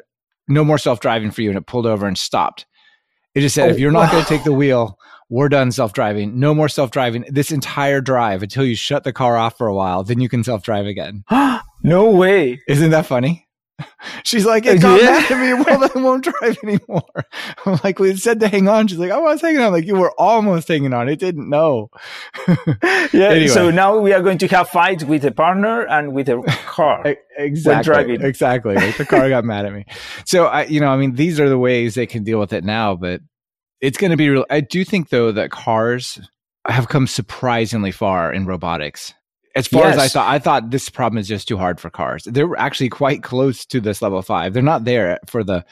[0.49, 1.51] no more self driving for you.
[1.51, 2.67] And it pulled over and stopped.
[3.35, 4.13] It just said, oh, if you're not wow.
[4.13, 4.99] going to take the wheel,
[5.29, 6.39] we're done self driving.
[6.39, 9.75] No more self driving this entire drive until you shut the car off for a
[9.75, 10.03] while.
[10.03, 11.25] Then you can self drive again.
[11.83, 12.61] no way.
[12.67, 13.48] Isn't that funny?
[14.25, 15.11] She's like, it got yeah.
[15.11, 15.65] mad at me.
[15.65, 17.03] Well, I won't drive anymore.
[17.67, 18.89] I'm like, we said to hang on.
[18.89, 19.73] She's like, I was hanging on.
[19.73, 21.09] Like, you were almost hanging on.
[21.09, 21.91] It didn't know.
[23.13, 23.29] yeah.
[23.31, 23.47] Anyway.
[23.49, 27.17] So now we are going to have fights with a partner and with a car.
[27.37, 28.15] exactly.
[28.15, 28.75] Exactly.
[28.75, 29.85] Like the car got mad at me.
[30.25, 32.65] So I, you know, I mean, these are the ways they can deal with it
[32.65, 33.21] now, but
[33.81, 34.45] it's going to be real.
[34.51, 36.21] I do think though that cars
[36.67, 39.15] have come surprisingly far in robotics
[39.59, 39.97] as far yes.
[39.97, 42.25] as I thought, I thought this problem is just too hard for cars.
[42.25, 44.55] They're actually quite close to this level five.
[44.55, 45.65] They're not there for the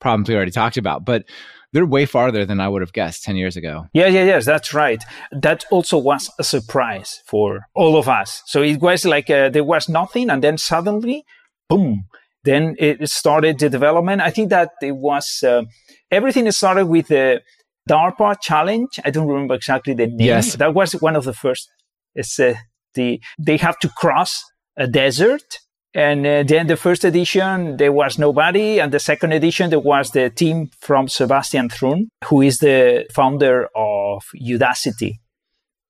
[0.00, 1.24] problems we already talked about, but
[1.72, 3.86] they're way farther than I would have guessed 10 years ago.
[3.92, 5.02] Yeah, yeah, yes, that's right.
[5.32, 8.42] That also was a surprise for all of us.
[8.46, 11.24] So it was like uh, there was nothing, and then suddenly,
[11.68, 12.04] boom,
[12.44, 14.22] then it started the development.
[14.22, 15.62] I think that it was uh,
[16.10, 17.42] everything started with the
[17.88, 19.00] DARPA challenge.
[19.04, 20.20] I don't remember exactly the name.
[20.20, 20.56] Yes.
[20.56, 21.70] That was one of the first.
[22.14, 22.54] It's uh,
[22.94, 24.42] the, they have to cross
[24.76, 25.58] a desert.
[25.96, 28.80] And uh, then the first edition, there was nobody.
[28.80, 33.68] And the second edition, there was the team from Sebastian Thrun, who is the founder
[33.76, 35.20] of Udacity,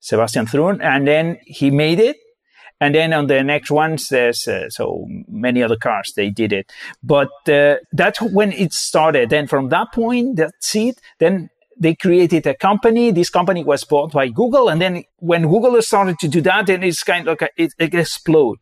[0.00, 0.82] Sebastian Thrun.
[0.82, 2.16] And then he made it.
[2.80, 6.70] And then on the next ones, there's uh, so many other cars, they did it.
[7.02, 9.30] But uh, that's when it started.
[9.30, 11.00] Then from that point, that's it.
[11.18, 13.10] Then they created a company.
[13.10, 14.68] This company was bought by Google.
[14.68, 17.72] And then when Google started to do that, then it's kind of like a, it,
[17.78, 18.58] it explode.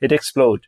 [0.00, 0.66] It explode.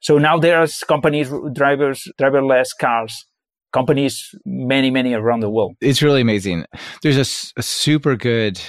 [0.00, 3.26] So now there are companies, drivers, driverless cars,
[3.72, 5.76] companies, many, many around the world.
[5.80, 6.66] It's really amazing.
[7.02, 8.60] There's a, a super good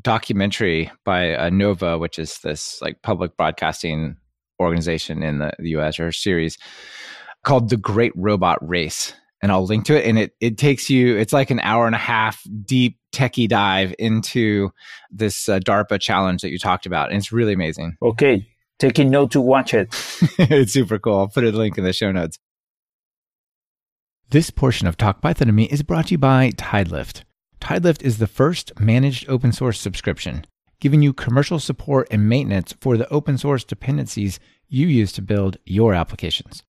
[0.00, 4.16] documentary by uh, Nova, which is this like public broadcasting
[4.60, 6.58] organization in the, the US or series
[7.44, 10.08] called The Great Robot Race and I'll link to it.
[10.08, 11.16] And it it takes you.
[11.16, 14.70] It's like an hour and a half deep techie dive into
[15.10, 17.96] this uh, DARPA challenge that you talked about, and it's really amazing.
[18.00, 18.46] Okay,
[18.78, 19.88] taking note to watch it.
[20.38, 21.18] it's super cool.
[21.18, 22.38] I'll put a link in the show notes.
[24.30, 27.24] This portion of Talk Python to Me is brought to you by Tidelift.
[27.60, 30.46] Tidelift is the first managed open source subscription.
[30.80, 35.56] giving you commercial support and maintenance for the open source dependencies you use to build
[35.64, 36.64] your applications.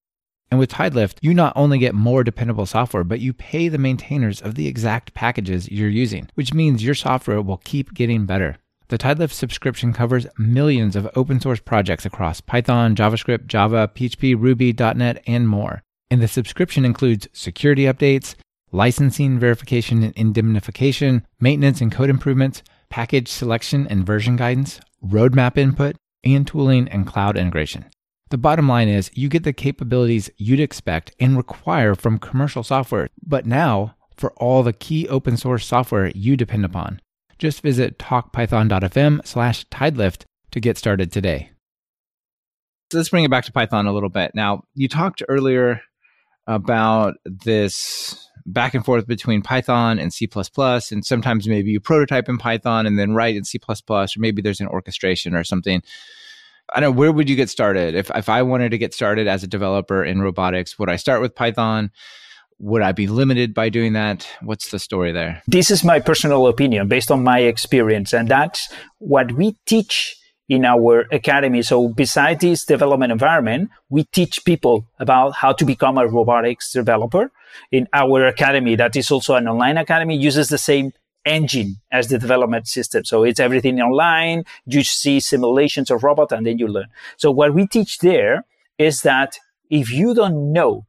[0.54, 4.40] And with Tidelift, you not only get more dependable software, but you pay the maintainers
[4.40, 8.58] of the exact packages you're using, which means your software will keep getting better.
[8.90, 14.74] The Tidelift subscription covers millions of open source projects across Python, JavaScript, Java, PHP, Ruby,
[14.74, 15.82] .NET, and more.
[16.12, 18.36] And the subscription includes security updates,
[18.72, 22.62] licensing verification and indemnification, maintenance and code improvements,
[22.92, 27.86] package selection and version guidance, roadmap input, and tooling and cloud integration.
[28.34, 33.10] The bottom line is you get the capabilities you'd expect and require from commercial software,
[33.24, 37.00] but now for all the key open source software you depend upon.
[37.38, 41.52] Just visit talkpython.fm slash tidelift to get started today.
[42.92, 44.32] So let's bring it back to Python a little bit.
[44.34, 45.82] Now, you talked earlier
[46.48, 52.40] about this back and forth between Python and C++, and sometimes maybe you prototype in
[52.40, 55.84] Python and then write in C++, or maybe there's an orchestration or something.
[56.74, 57.96] I don't know, where would you get started?
[57.96, 61.22] If, if I wanted to get started as a developer in robotics, would I start
[61.22, 61.92] with Python?
[62.60, 64.28] Would I be limited by doing that?
[64.42, 65.42] What's the story there?
[65.48, 68.14] This is my personal opinion based on my experience.
[68.14, 70.16] And that's what we teach
[70.48, 71.62] in our academy.
[71.62, 77.32] So besides this development environment, we teach people about how to become a robotics developer
[77.72, 78.76] in our academy.
[78.76, 80.92] That is also an online academy uses the same
[81.26, 83.06] engine as the development system.
[83.06, 84.44] So it's everything online.
[84.66, 86.88] You see simulations of robot and then you learn.
[87.18, 88.46] So what we teach there
[88.78, 89.38] is that
[89.70, 90.86] if you don't know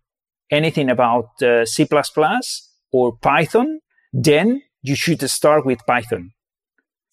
[0.50, 1.86] anything about uh, C++
[2.92, 3.80] or Python,
[4.12, 6.32] then you should start with Python.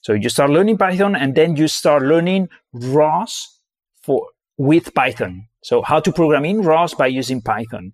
[0.01, 3.59] So you start learning Python and then you start learning ROS
[4.01, 5.47] for with Python.
[5.63, 7.93] So how to program in ROS by using Python.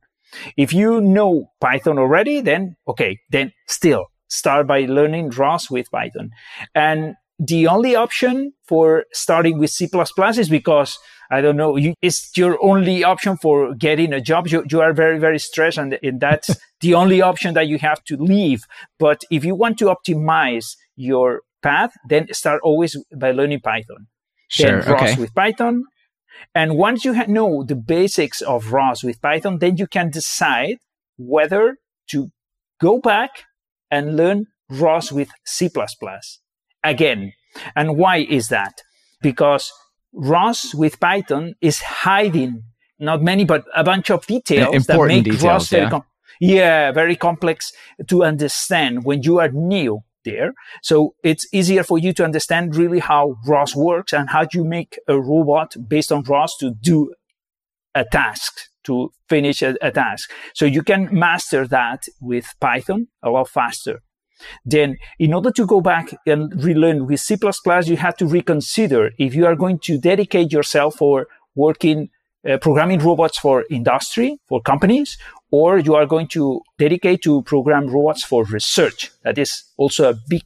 [0.56, 6.32] If you know Python already, then okay, then still start by learning ROS with Python.
[6.74, 9.88] And the only option for starting with C++
[10.38, 10.98] is because
[11.30, 14.48] I don't know, you, it's your only option for getting a job.
[14.48, 18.04] You, you are very, very stressed and, and that's the only option that you have
[18.06, 18.64] to leave.
[18.98, 24.08] But if you want to optimize your path, then start always by learning Python.
[24.48, 24.82] Sure.
[24.82, 25.22] Then ROS okay.
[25.22, 25.84] with Python.
[26.56, 30.78] And once you ha- know the basics of ROS with Python, then you can decide
[31.18, 31.78] whether
[32.12, 32.30] to
[32.80, 33.32] go back
[33.92, 35.70] and learn ROS with C++
[36.84, 37.34] again.
[37.76, 38.82] And why is that?
[39.22, 39.72] Because
[40.14, 42.64] ROS with Python is hiding
[43.00, 45.90] not many, but a bunch of details that make details, ROS very yeah.
[45.90, 46.04] com-
[46.40, 47.72] yeah, very complex
[48.08, 50.54] to understand when you are new there.
[50.82, 55.00] So it's easier for you to understand really how ROS works and how you make
[55.08, 57.14] a robot based on ROS to do
[57.96, 58.54] a task,
[58.88, 60.32] to finish a, a task.
[60.54, 64.02] So you can master that with Python a lot faster.
[64.66, 67.38] Then in order to go back and relearn with C++,
[67.86, 72.10] you have to reconsider if you are going to dedicate yourself for working,
[72.48, 75.18] uh, programming robots for industry, for companies,
[75.52, 79.12] or you are going to dedicate to program robots for research.
[79.24, 80.44] That is also a big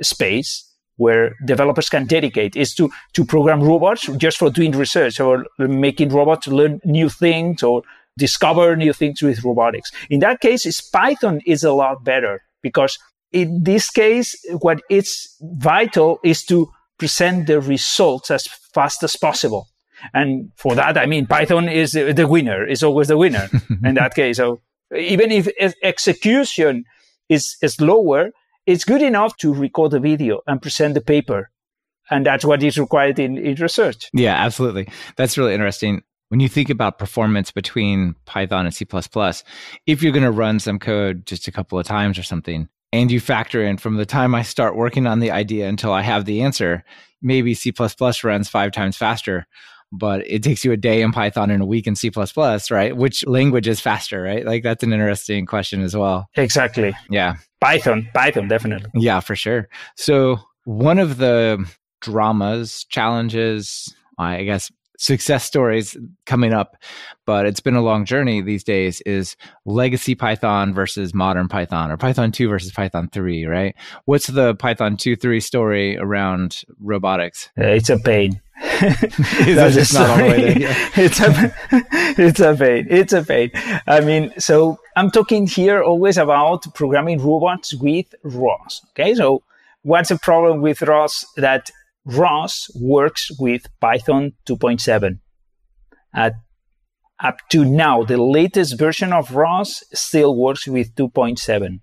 [0.00, 0.67] space
[0.98, 6.10] where developers can dedicate is to, to program robots just for doing research or making
[6.10, 7.82] robots learn new things or
[8.18, 9.90] discover new things with robotics.
[10.10, 12.98] In that case, Python is a lot better because
[13.32, 19.68] in this case, what is vital is to present the results as fast as possible.
[20.14, 23.48] And for that, I mean, Python is the winner, is always the winner
[23.84, 24.36] in that case.
[24.38, 24.60] So
[24.96, 25.48] even if
[25.82, 26.84] execution
[27.28, 28.30] is, is lower,
[28.68, 31.50] it's good enough to record the video and present the paper.
[32.10, 34.10] And that's what is required in, in research.
[34.12, 34.88] Yeah, absolutely.
[35.16, 36.02] That's really interesting.
[36.28, 38.86] When you think about performance between Python and C,
[39.86, 43.10] if you're going to run some code just a couple of times or something, and
[43.10, 46.26] you factor in from the time I start working on the idea until I have
[46.26, 46.84] the answer,
[47.22, 47.72] maybe C
[48.22, 49.46] runs five times faster,
[49.90, 52.10] but it takes you a day in Python and a week in C,
[52.70, 52.94] right?
[52.94, 54.44] Which language is faster, right?
[54.44, 56.28] Like that's an interesting question as well.
[56.36, 56.94] Exactly.
[57.08, 57.36] Yeah.
[57.60, 58.90] Python, Python, definitely.
[58.94, 59.68] Yeah, for sure.
[59.96, 61.64] So one of the
[62.00, 66.76] dramas, challenges, I guess success stories coming up,
[67.24, 71.96] but it's been a long journey these days is legacy Python versus modern Python or
[71.96, 73.74] Python 2 versus Python 3, right?
[74.04, 77.48] What's the Python 2 3 story around robotics?
[77.58, 78.40] Uh, it's a pain.
[78.60, 80.58] Just not all the way there.
[80.58, 80.88] Yeah.
[80.96, 81.54] it's a
[82.18, 82.86] it's a pain.
[82.90, 83.50] It's a pain.
[83.86, 88.84] I mean, so I'm talking here always about programming robots with ROS.
[88.90, 89.42] Okay, so
[89.82, 91.24] what's the problem with ROS?
[91.36, 91.70] That
[92.04, 95.18] ROS works with Python 2.7.
[96.14, 96.34] At
[97.20, 101.80] up to now, the latest version of ROS still works with 2.7.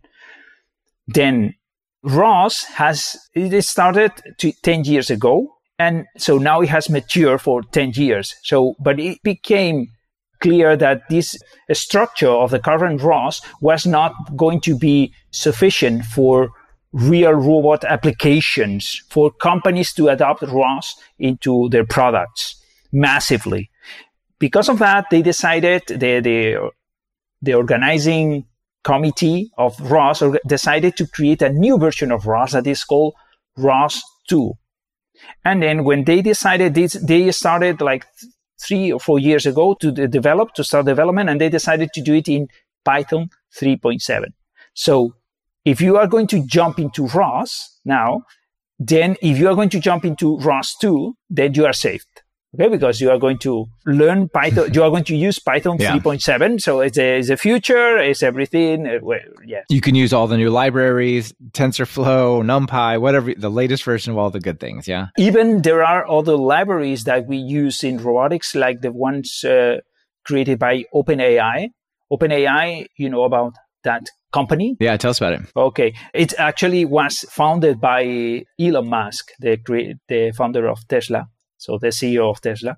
[1.07, 1.55] Then
[2.03, 5.54] ROS has, it started to 10 years ago.
[5.77, 8.35] And so now it has matured for 10 years.
[8.43, 9.91] So, but it became
[10.39, 11.37] clear that this
[11.73, 16.49] structure of the current ROS was not going to be sufficient for
[16.93, 22.55] real robot applications for companies to adopt ROS into their products
[22.91, 23.69] massively.
[24.39, 26.71] Because of that, they decided the, the,
[27.41, 28.45] the organizing
[28.83, 33.15] committee of ROS decided to create a new version of ROS that is called
[33.57, 34.53] ROS 2.
[35.43, 38.05] And then when they decided this, they started like
[38.59, 42.13] three or four years ago to develop, to start development, and they decided to do
[42.13, 42.47] it in
[42.83, 44.25] Python 3.7.
[44.73, 45.15] So
[45.63, 48.23] if you are going to jump into ROS now,
[48.77, 52.21] then if you are going to jump into ROS 2, then you are saved.
[52.57, 55.97] Okay, because you are going to learn Python, you are going to use Python yeah.
[55.97, 56.61] 3.7.
[56.61, 58.87] So it's a, it's a future, it's everything.
[58.87, 59.63] Uh, well, yeah.
[59.69, 64.29] You can use all the new libraries, TensorFlow, NumPy, whatever, the latest version of all
[64.29, 64.87] the good things.
[64.87, 65.07] Yeah.
[65.17, 69.81] Even there are other libraries that we use in robotics, like the ones uh,
[70.25, 71.71] created by OpenAI.
[72.09, 74.77] OpenAI, you know about that company?
[74.79, 75.41] Yeah, tell us about it.
[75.57, 75.93] Okay.
[76.13, 79.57] It actually was founded by Elon Musk, the,
[80.07, 81.27] the founder of Tesla
[81.65, 82.77] so the CEO of Tesla.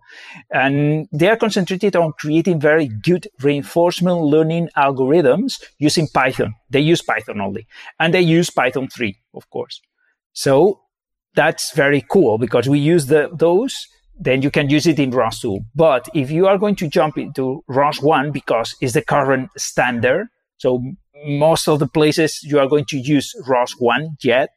[0.50, 6.54] And they are concentrated on creating very good reinforcement learning algorithms using Python.
[6.70, 7.68] They use Python only.
[8.00, 9.82] And they use Python 3, of course.
[10.32, 10.82] So
[11.36, 15.42] that's very cool because we use the, those, then you can use it in ROS
[15.42, 15.60] 2.
[15.76, 20.28] But if you are going to jump into ROS 1 because it's the current standard,
[20.58, 20.82] so
[21.26, 24.50] most of the places you are going to use ROS 1 yet,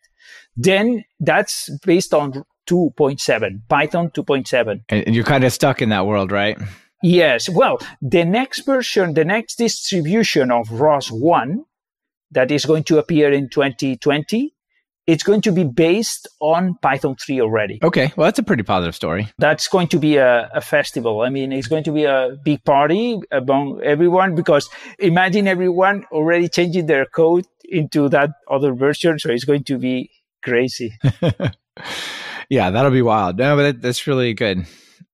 [0.57, 4.83] then that's based on 2.7, Python 2.7.
[4.89, 6.57] And you're kind of stuck in that world, right?
[7.03, 7.49] Yes.
[7.49, 11.65] Well, the next version, the next distribution of ROS 1
[12.31, 14.55] that is going to appear in 2020,
[15.07, 17.81] it's going to be based on Python 3 already.
[17.83, 18.13] Okay.
[18.17, 19.29] Well, that's a pretty positive story.
[19.39, 21.23] That's going to be a, a festival.
[21.23, 24.69] I mean, it's going to be a big party among everyone because
[24.99, 29.19] imagine everyone already changing their code into that other version.
[29.19, 30.11] So it's going to be
[30.43, 30.93] crazy.
[32.51, 33.39] Yeah, that'll be wild.
[33.39, 34.67] No, but that, that's really good.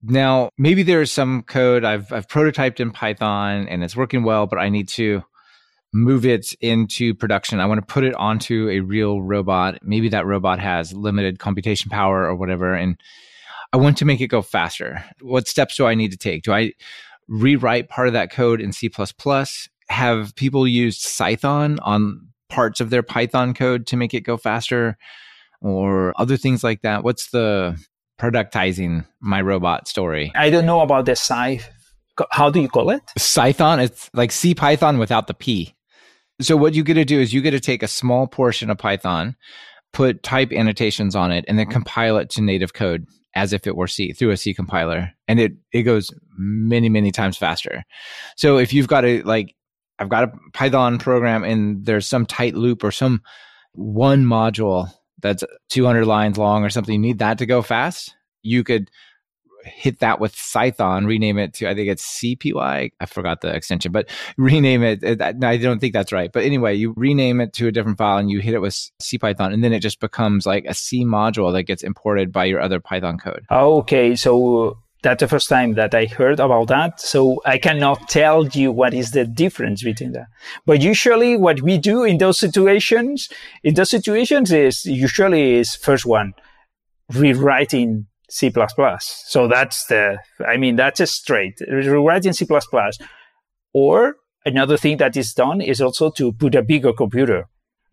[0.03, 4.59] Now, maybe there's some code I've I've prototyped in Python and it's working well, but
[4.59, 5.23] I need to
[5.93, 7.61] move it into production.
[7.61, 9.79] I want to put it onto a real robot.
[9.83, 12.99] Maybe that robot has limited computation power or whatever, and
[13.73, 15.05] I want to make it go faster.
[15.21, 16.43] What steps do I need to take?
[16.43, 16.73] Do I
[17.29, 18.91] rewrite part of that code in C++?
[19.89, 24.97] Have people used Cython on parts of their Python code to make it go faster?
[25.61, 27.05] Or other things like that?
[27.05, 27.81] What's the
[28.19, 30.33] productizing my robot story?
[30.35, 31.71] I don't know about the scythe.
[32.31, 33.03] How do you call it?
[33.19, 33.83] Cython.
[33.83, 35.75] It's like C Python without the P.
[36.41, 38.79] So what you get to do is you get to take a small portion of
[38.79, 39.37] Python,
[39.93, 41.73] put type annotations on it, and then mm-hmm.
[41.73, 45.13] compile it to native code as if it were C through a C compiler.
[45.29, 47.85] And it, it goes many, many times faster.
[48.37, 49.55] So if you've got a, like,
[49.99, 53.23] I've got a Python program and there's some tight loop or some
[53.73, 54.91] one module
[55.21, 58.91] that's 200 lines long or something, you need that to go fast, you could
[59.67, 62.93] hit that with Cython, rename it to, I think it's CPY.
[63.01, 65.03] I forgot the extension, but rename it.
[65.05, 66.33] Uh, I don't think that's right.
[66.33, 69.53] But anyway, you rename it to a different file and you hit it with CPython,
[69.53, 72.81] and then it just becomes like a C module that gets imported by your other
[72.81, 73.45] Python code.
[73.51, 74.15] Okay.
[74.15, 77.01] So that's the first time that I heard about that.
[77.01, 80.27] So I cannot tell you what is the difference between that.
[80.67, 83.29] But usually what we do in those situations,
[83.63, 86.35] in those situations is usually is first one,
[87.15, 88.53] rewriting C++.
[88.99, 92.45] So that's the, I mean, that's a straight rewriting C++.
[93.73, 97.47] Or another thing that is done is also to put a bigger computer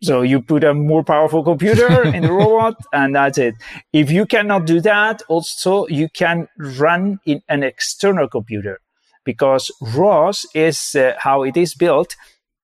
[0.04, 3.56] so you put a more powerful computer in the robot and that's it.
[3.94, 8.80] If you cannot do that, also you can run in an external computer
[9.24, 12.16] because ROS is uh, how it is built.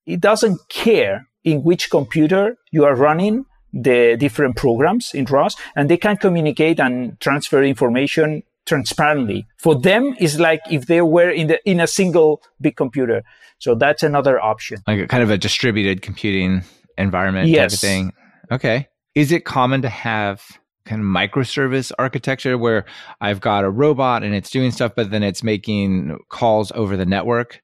[0.05, 5.89] It doesn't care in which computer you are running the different programs in ROS and
[5.89, 9.47] they can communicate and transfer information transparently.
[9.57, 13.23] For them, it's like if they were in the, in a single big computer.
[13.59, 14.79] So that's another option.
[14.87, 16.63] Like a, kind of a distributed computing
[16.99, 17.71] environment yes.
[17.71, 18.13] type of thing.
[18.51, 18.87] Okay.
[19.15, 20.43] Is it common to have
[20.85, 22.85] kind of microservice architecture where
[23.21, 27.05] I've got a robot and it's doing stuff, but then it's making calls over the
[27.05, 27.61] network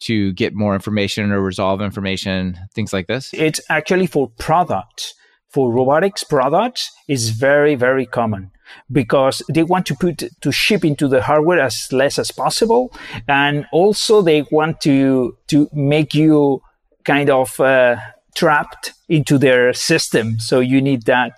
[0.00, 3.30] to get more information or resolve information, things like this?
[3.34, 5.14] It's actually for products.
[5.50, 8.52] For robotics products is very, very common
[8.90, 12.94] because they want to put to ship into the hardware as less as possible.
[13.26, 16.62] And also they want to, to make you
[17.04, 17.96] kind of, uh,
[18.34, 20.38] trapped into their system.
[20.38, 21.32] So you need that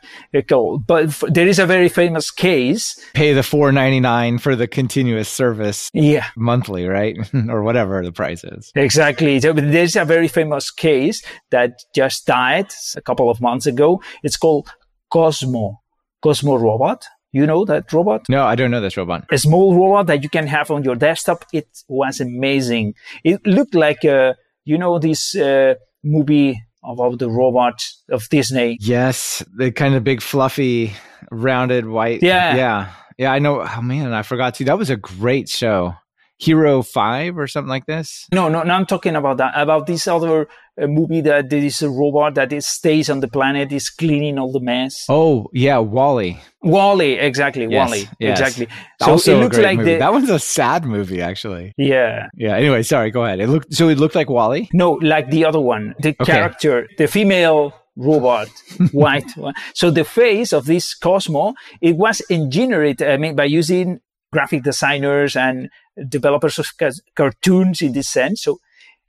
[0.48, 0.86] code.
[0.86, 2.98] But f- there is a very famous case.
[3.14, 5.90] Pay the four ninety nine for the continuous service.
[5.94, 6.26] Yeah.
[6.36, 7.16] Monthly, right?
[7.48, 8.70] or whatever the price is.
[8.74, 9.40] Exactly.
[9.40, 12.66] So there's a very famous case that just died
[12.96, 14.02] a couple of months ago.
[14.22, 14.70] It's called
[15.10, 15.80] Cozmo,
[16.22, 17.04] Cozmo Robot.
[17.32, 18.26] You know that robot?
[18.28, 19.24] No, I don't know this robot.
[19.32, 21.46] A small robot that you can have on your desktop.
[21.50, 22.92] It was amazing.
[23.24, 24.34] It looked like, uh,
[24.66, 28.78] you know, this uh, movie about the robot of Disney.
[28.80, 30.94] Yes, the kind of big, fluffy,
[31.30, 32.22] rounded white.
[32.22, 33.32] Yeah, yeah, yeah.
[33.32, 33.62] I know.
[33.62, 34.64] Oh man, I forgot to.
[34.64, 35.94] That was a great show.
[36.42, 38.26] Hero Five or something like this?
[38.32, 38.74] No, no, no.
[38.74, 39.52] I'm talking about that.
[39.54, 40.48] About this other
[40.80, 44.38] uh, movie that there is a robot that is, stays on the planet, is cleaning
[44.38, 45.06] all the mess.
[45.08, 46.38] Oh yeah, WALL-E.
[46.62, 47.66] WALL-E, exactly.
[47.70, 48.40] Yes, WALL-E, yes.
[48.40, 48.66] exactly.
[49.00, 51.72] So also it looks like the that one's a sad movie, actually.
[51.76, 52.26] yeah.
[52.36, 52.56] Yeah.
[52.56, 53.10] Anyway, sorry.
[53.12, 53.38] Go ahead.
[53.40, 53.88] It looked so.
[53.88, 54.68] It looked like WALL-E.
[54.72, 56.32] No, like the other one, the Okay.
[56.32, 58.48] character, the female robot,
[58.92, 59.30] white.
[59.74, 64.00] So the face of this Cozmo, it was engineered, I mean, by using
[64.32, 65.68] graphic designers and
[66.08, 66.72] developers of
[67.14, 68.42] cartoons in this sense.
[68.42, 68.58] So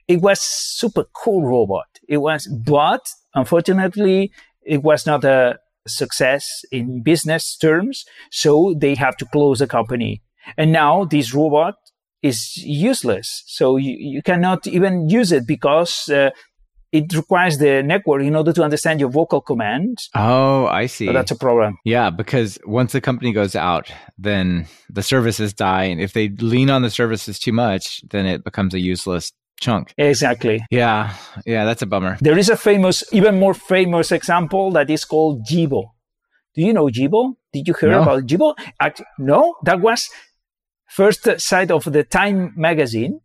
[0.06, 1.86] it was super cool robot.
[2.08, 4.32] It was, but unfortunately,
[4.62, 8.04] it was not a success in business terms.
[8.30, 10.22] So they have to close the company.
[10.56, 11.76] And now this robot
[12.22, 13.44] is useless.
[13.46, 16.30] So you, you cannot even use it because uh,
[16.98, 20.08] it requires the network in order to understand your vocal commands.
[20.14, 21.06] Oh, I see.
[21.06, 21.76] So that's a problem.
[21.84, 23.86] yeah, because once the company goes out,
[24.16, 24.66] then
[24.96, 28.72] the services die, and if they lean on the services too much, then it becomes
[28.74, 29.92] a useless chunk.
[29.98, 30.64] Exactly.
[30.70, 31.14] Yeah,
[31.46, 32.16] yeah, that's a bummer.
[32.20, 35.82] There is a famous, even more famous example that is called Jibo.
[36.54, 37.34] Do you know Jibo?
[37.52, 38.02] Did you hear No.
[38.02, 38.54] about Jibo?
[39.18, 40.08] No, that was
[40.88, 43.20] first side of the Time magazine.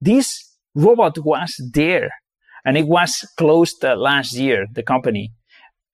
[0.00, 0.26] This
[0.74, 2.10] robot was there
[2.64, 5.32] and it was closed uh, last year, the company.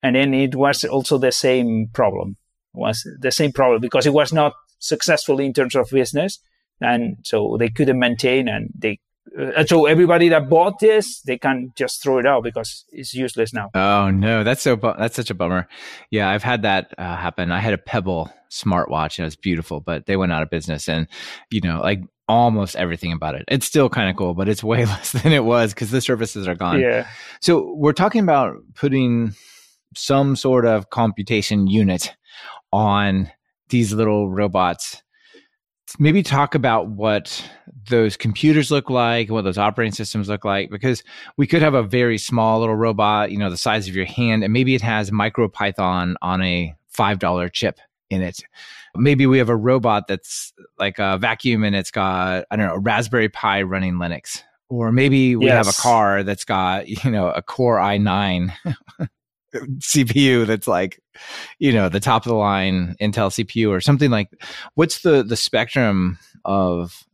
[0.03, 2.37] And then it was also the same problem.
[2.75, 6.39] It was the same problem because it was not successful in terms of business.
[6.79, 8.99] And so they couldn't maintain and they,
[9.37, 13.53] uh, so everybody that bought this, they can just throw it out because it's useless
[13.53, 13.69] now.
[13.73, 15.67] Oh no, that's so bu- that's such a bummer.
[16.11, 17.51] Yeah, I've had that uh, happen.
[17.51, 20.87] I had a Pebble smartwatch and it was beautiful, but they went out of business,
[20.87, 21.07] and
[21.51, 23.45] you know, like almost everything about it.
[23.47, 26.47] It's still kind of cool, but it's way less than it was because the services
[26.47, 26.79] are gone.
[26.79, 27.07] Yeah.
[27.41, 29.33] So we're talking about putting
[29.95, 32.15] some sort of computation unit
[32.71, 33.31] on
[33.69, 35.01] these little robots.
[35.99, 37.49] Maybe talk about what
[37.89, 41.01] those computers look like, what those operating systems look like, because
[41.37, 44.43] we could have a very small little robot, you know, the size of your hand,
[44.43, 48.41] and maybe it has MicroPython on a $5 chip in it.
[48.97, 52.73] Maybe we have a robot that's like a vacuum and it's got, I don't know,
[52.73, 54.43] a Raspberry Pi running Linux.
[54.69, 58.51] Or maybe we have a car that's got, you know, a Core i9
[59.55, 61.01] CPU that's like,
[61.57, 64.29] you know, the top of the line Intel CPU or something like.
[64.75, 67.05] What's the the spectrum of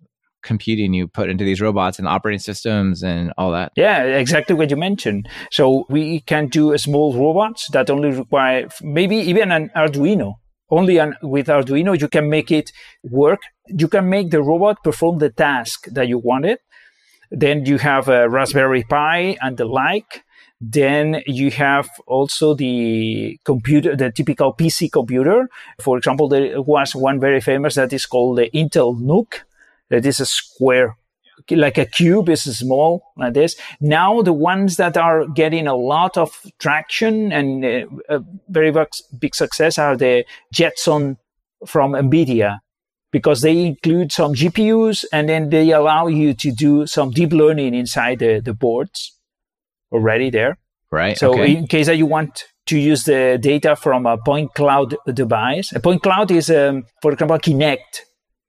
[0.43, 3.71] computing you put into these robots and operating systems and all that?
[3.75, 5.29] Yeah, exactly what you mentioned.
[5.51, 10.36] So we can do a small robots that only require maybe even an Arduino.
[10.74, 12.71] Only an, with Arduino you can make it
[13.03, 13.41] work.
[13.67, 16.57] You can make the robot perform the task that you wanted.
[17.30, 20.24] Then you have a Raspberry Pi and the like.
[20.59, 25.47] Then you have also the computer, the typical PC computer.
[25.80, 29.45] For example, there was one very famous that is called the Intel NUC.
[29.89, 30.97] That is a square
[31.51, 33.55] like a cube is small like this.
[33.81, 39.35] Now the ones that are getting a lot of traction and uh, a very big-
[39.35, 41.17] success are the Jetson
[41.65, 42.59] from NVIDIA
[43.11, 47.73] because they include some GPUs and then they allow you to do some deep learning
[47.73, 49.17] inside the, the boards
[49.91, 50.57] already there.
[50.91, 51.17] Right.
[51.17, 51.55] So okay.
[51.55, 55.79] in case that you want to use the data from a point cloud device, a
[55.79, 58.01] point cloud is, um, for example, a Kinect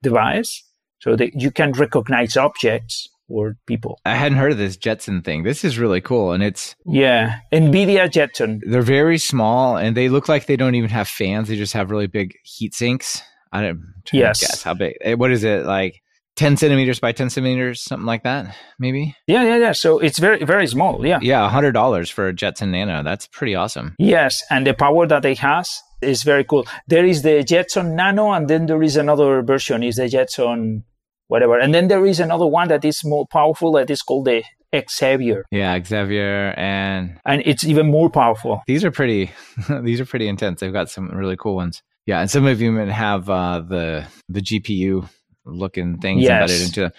[0.02, 0.62] device,
[1.04, 3.98] so that you can recognize objects or people.
[4.06, 5.42] I hadn't heard of this Jetson thing.
[5.44, 8.60] This is really cool, and it's Yeah, NVIDIA Jetson.
[8.66, 11.48] they're very small, and they look like they don't even have fans.
[11.48, 13.22] They just have really big heat sinks.
[13.52, 13.80] I don't
[14.12, 14.40] Yes.
[14.40, 14.94] guess how big.
[15.02, 16.00] eh, What is it like?
[16.36, 19.14] Ten centimeters by ten centimeters, something like that, maybe.
[19.28, 19.72] Yeah, yeah, yeah.
[19.72, 21.06] So it's very, very small.
[21.06, 21.20] Yeah.
[21.22, 23.04] Yeah, hundred dollars for a Jetson Nano.
[23.04, 23.94] That's pretty awesome.
[24.00, 26.66] Yes, and the power that it has is very cool.
[26.88, 29.82] There is the Jetson Nano, and then there is another version.
[29.84, 30.82] Is the Jetson
[31.28, 33.72] whatever, and then there is another one that is more powerful.
[33.72, 34.42] That is called the
[34.90, 38.62] Xavier, Yeah, Xavier, and and it's even more powerful.
[38.66, 39.30] these are pretty.
[39.82, 40.60] these are pretty intense.
[40.60, 41.82] They've got some really cool ones.
[42.06, 45.08] Yeah, and some of you might have uh, the the GPU
[45.46, 46.32] looking things Yes.
[46.32, 46.92] embedded into them.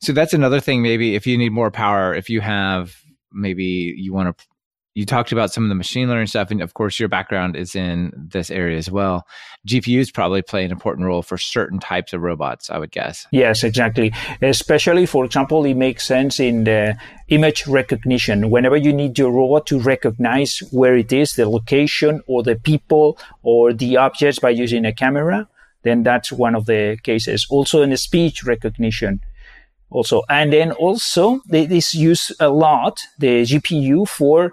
[0.00, 0.82] So that's another thing.
[0.82, 2.94] Maybe if you need more power, if you have
[3.32, 3.64] maybe
[3.96, 4.44] you want to
[4.94, 7.74] you talked about some of the machine learning stuff, and of course, your background is
[7.74, 9.26] in this area as well.
[9.66, 13.26] GPUs probably play an important role for certain types of robots, I would guess.
[13.32, 14.12] Yes, exactly.
[14.40, 16.96] Especially, for example, it makes sense in the
[17.28, 18.50] image recognition.
[18.50, 23.18] Whenever you need your robot to recognize where it is, the location or the people
[23.42, 25.48] or the objects by using a camera,
[25.82, 27.46] then that's one of the cases.
[27.50, 29.20] Also in the speech recognition
[29.90, 30.22] also.
[30.28, 34.52] And then also this use a lot, the GPU for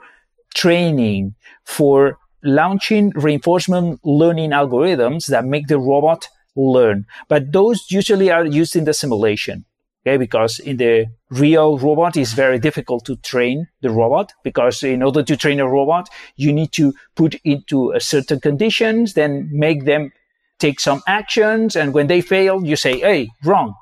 [0.54, 1.36] training,
[1.66, 7.06] for launching reinforcement learning algorithms that make the robot learn.
[7.28, 9.66] But those usually are used in the simulation.
[10.06, 15.04] Okay, because in the real robot it's very difficult to train the robot because in
[15.04, 19.86] order to train a robot, you need to put into a certain conditions, then make
[19.86, 20.12] them
[20.58, 21.76] take some actions.
[21.76, 23.76] And when they fail, you say, Hey, wrong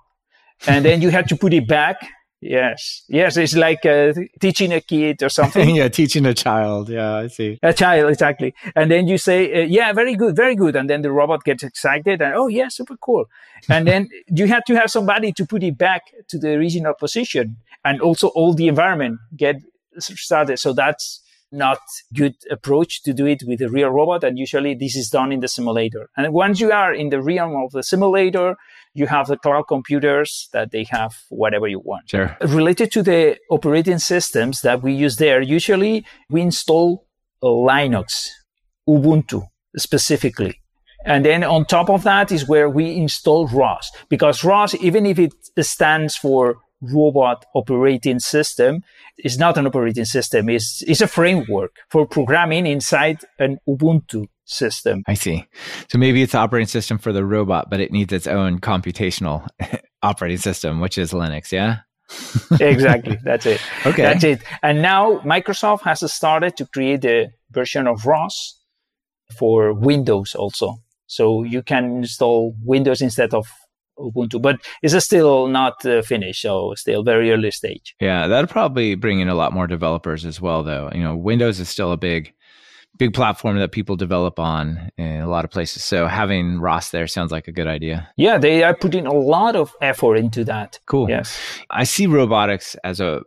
[0.67, 2.09] and then you have to put it back.
[2.41, 5.75] Yes, yes, it's like uh, teaching a kid or something.
[5.75, 6.87] yeah, teaching a child.
[6.89, 7.59] Yeah, I see.
[7.61, 8.53] A child, exactly.
[8.77, 11.63] And then you say, uh, "Yeah, very good, very good," and then the robot gets
[11.63, 13.25] excited and, "Oh, yeah, super cool."
[13.67, 17.57] And then you have to have somebody to put it back to the original position,
[17.83, 19.57] and also all the environment get
[19.99, 20.59] started.
[20.59, 21.21] So that's
[21.51, 21.79] not
[22.13, 24.23] good approach to do it with a real robot.
[24.23, 26.09] And usually this is done in the simulator.
[26.15, 28.55] And once you are in the realm of the simulator,
[28.93, 32.09] you have the cloud computers that they have whatever you want.
[32.09, 32.35] Sure.
[32.41, 37.05] Related to the operating systems that we use there, usually we install
[37.43, 38.29] Linux,
[38.87, 40.59] Ubuntu specifically.
[41.05, 45.17] And then on top of that is where we install ROS because ROS, even if
[45.17, 48.83] it stands for robot operating system
[49.17, 50.49] is not an operating system.
[50.49, 55.03] It's, it's a framework for programming inside an Ubuntu system.
[55.07, 55.45] I see.
[55.89, 59.47] So maybe it's the operating system for the robot, but it needs its own computational
[60.01, 61.51] operating system, which is Linux.
[61.51, 61.79] Yeah.
[62.59, 63.17] exactly.
[63.23, 63.61] That's it.
[63.85, 64.01] Okay.
[64.01, 64.41] That's it.
[64.63, 68.59] And now Microsoft has started to create a version of ROS
[69.37, 70.77] for Windows also.
[71.05, 73.47] So you can install Windows instead of
[73.99, 77.95] Ubuntu, but it's still not uh, finished, so still very early stage.
[77.99, 80.89] Yeah, that'll probably bring in a lot more developers as well, though.
[80.93, 82.33] You know, Windows is still a big,
[82.97, 85.83] big platform that people develop on in a lot of places.
[85.83, 88.09] So having ROS there sounds like a good idea.
[88.17, 90.79] Yeah, they are putting a lot of effort into that.
[90.85, 91.09] Cool.
[91.09, 93.21] Yes, I see robotics as a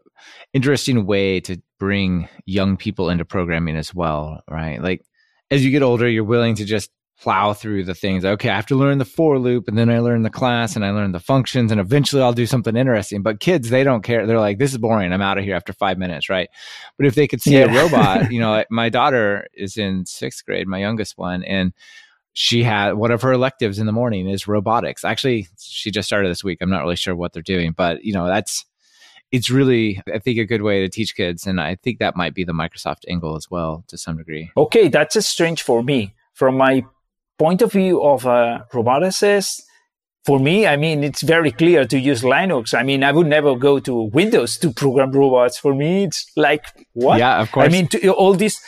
[0.52, 4.80] interesting way to bring young people into programming as well, right?
[4.82, 5.04] Like
[5.50, 6.90] as you get older, you're willing to just
[7.22, 8.24] plow through the things.
[8.24, 10.84] Okay, I have to learn the for loop and then I learn the class and
[10.84, 13.22] I learn the functions and eventually I'll do something interesting.
[13.22, 14.26] But kids, they don't care.
[14.26, 15.12] They're like, this is boring.
[15.12, 16.48] I'm out of here after five minutes, right?
[16.96, 17.72] But if they could see yeah.
[17.72, 21.72] a robot, you know, my daughter is in sixth grade, my youngest one, and
[22.32, 25.04] she had one of her electives in the morning is robotics.
[25.04, 26.58] Actually, she just started this week.
[26.60, 28.64] I'm not really sure what they're doing, but you know, that's
[29.30, 31.46] it's really, I think, a good way to teach kids.
[31.46, 34.50] And I think that might be the Microsoft angle as well to some degree.
[34.56, 36.14] Okay, that's a strange for me.
[36.34, 36.84] From my
[37.38, 39.62] point of view of uh, a roboticist,
[40.24, 42.78] for me, I mean, it's very clear to use Linux.
[42.78, 45.58] I mean, I would never go to Windows to program robots.
[45.58, 47.18] For me, it's like, what?
[47.18, 47.66] Yeah, of course.
[47.66, 48.60] I mean, to, all this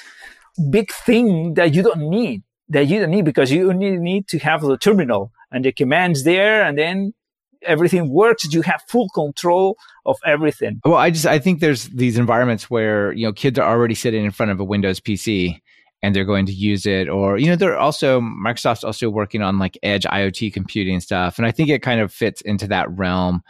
[0.71, 4.39] big thing that you don't need, that you don't need because you only need to
[4.41, 7.15] have the terminal and the commands there and then
[7.63, 8.53] everything works.
[8.53, 10.81] You have full control of everything.
[10.85, 14.25] Well, I just, I think there's these environments where, you know, kids are already sitting
[14.25, 15.61] in front of a Windows PC
[16.05, 19.59] and they're going to use it or you know they're also microsoft's also working on
[19.59, 23.43] like edge iot computing stuff and i think it kind of fits into that realm.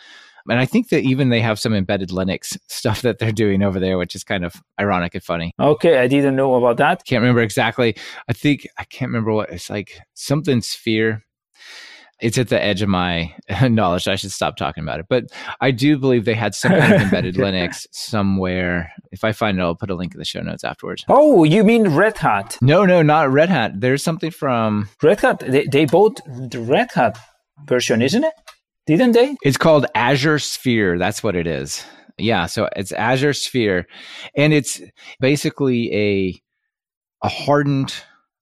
[0.48, 3.80] And i think that even they have some embedded linux stuff that they're doing over
[3.80, 5.52] there which is kind of ironic and funny.
[5.58, 7.04] Okay i didn't know about that.
[7.04, 7.96] Can't remember exactly.
[8.28, 11.24] I think i can't remember what it's like something sphere
[12.20, 14.08] it's at the edge of my knowledge.
[14.08, 15.06] I should stop talking about it.
[15.08, 15.26] But
[15.60, 18.92] I do believe they had some kind of embedded Linux somewhere.
[19.10, 21.04] If I find it, I'll put a link in the show notes afterwards.
[21.08, 22.58] Oh, you mean Red Hat?
[22.60, 23.72] No, no, not Red Hat.
[23.80, 25.40] There's something from Red Hat.
[25.40, 27.18] They, they bought the Red Hat
[27.66, 28.34] version, isn't it?
[28.86, 29.36] Didn't they?
[29.42, 30.98] It's called Azure Sphere.
[30.98, 31.84] That's what it is.
[32.18, 33.86] Yeah, so it's Azure Sphere,
[34.36, 34.80] and it's
[35.20, 36.40] basically a
[37.22, 37.94] a hardened.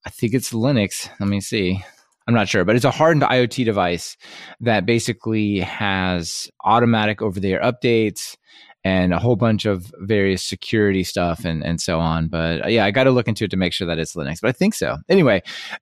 [0.05, 1.09] I think it's Linux.
[1.19, 1.83] Let me see.
[2.27, 4.17] I'm not sure, but it's a hardened IoT device
[4.61, 8.37] that basically has automatic over the air updates
[8.85, 12.27] and a whole bunch of various security stuff and, and so on.
[12.27, 14.41] But uh, yeah, I got to look into it to make sure that it's Linux,
[14.41, 14.97] but I think so.
[15.09, 15.41] Anyway,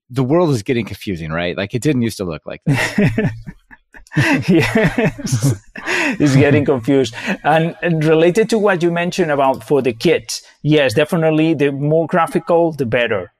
[0.10, 1.58] the world is getting confusing, right?
[1.58, 3.00] Like it didn't used to look like this.
[4.50, 5.62] yes,
[6.20, 7.16] it's getting confused.
[7.44, 12.08] And, and, related to what you mentioned about for the kids, yes, definitely the more
[12.08, 13.32] graphical, the better.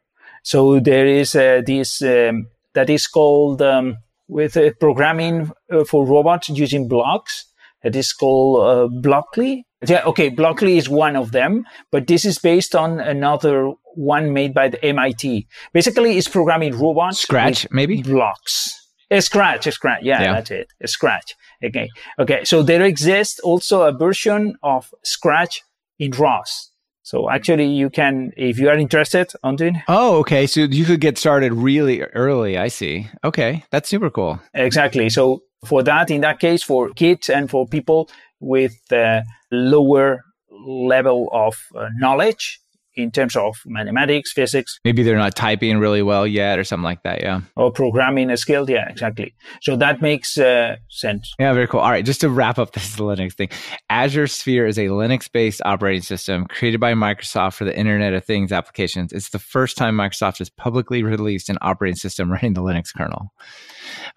[0.44, 3.98] So there is uh, this um, that is called um,
[4.28, 7.46] with uh, programming uh, for robots using blocks.
[7.84, 9.64] It is called uh, Blockly.
[9.86, 14.54] Yeah, okay, Blockly is one of them, but this is based on another one made
[14.54, 15.48] by the MIT.
[15.74, 17.20] Basically, it's programming robots.
[17.20, 18.04] Scratch, maybe?
[18.04, 18.78] Blocks.
[19.10, 20.04] A scratch, a scratch.
[20.04, 20.68] Yeah, yeah, that's it.
[20.82, 21.36] A scratch.
[21.64, 21.90] Okay.
[22.18, 22.46] Okay.
[22.46, 25.64] So there exists also a version of Scratch
[26.00, 26.71] in ROS.
[27.04, 29.82] So actually, you can, if you are interested on doing.
[29.88, 30.46] Oh, okay.
[30.48, 32.58] So you could get started really early.
[32.58, 33.08] I see.
[33.24, 34.40] Okay, that's super cool.
[34.54, 35.10] Exactly.
[35.10, 39.22] So for that, in that case, for kids and for people with uh,
[39.52, 42.60] lower level of uh, knowledge,
[43.02, 44.80] in terms of mathematics, physics.
[44.84, 47.22] Maybe they're not typing really well yet or something like that.
[47.22, 47.42] Yeah.
[47.56, 48.70] Or programming skills.
[48.70, 49.34] Yeah, exactly.
[49.62, 51.34] So that makes uh, sense.
[51.40, 51.80] Yeah, very cool.
[51.80, 52.06] All right.
[52.06, 53.50] Just to wrap up this Linux thing,
[53.90, 58.26] Azure Sphere is a Linux based operating system created by Microsoft for the Internet of
[58.26, 59.12] Things applications.
[59.12, 63.32] It's the first time Microsoft has publicly released an operating system running the Linux kernel.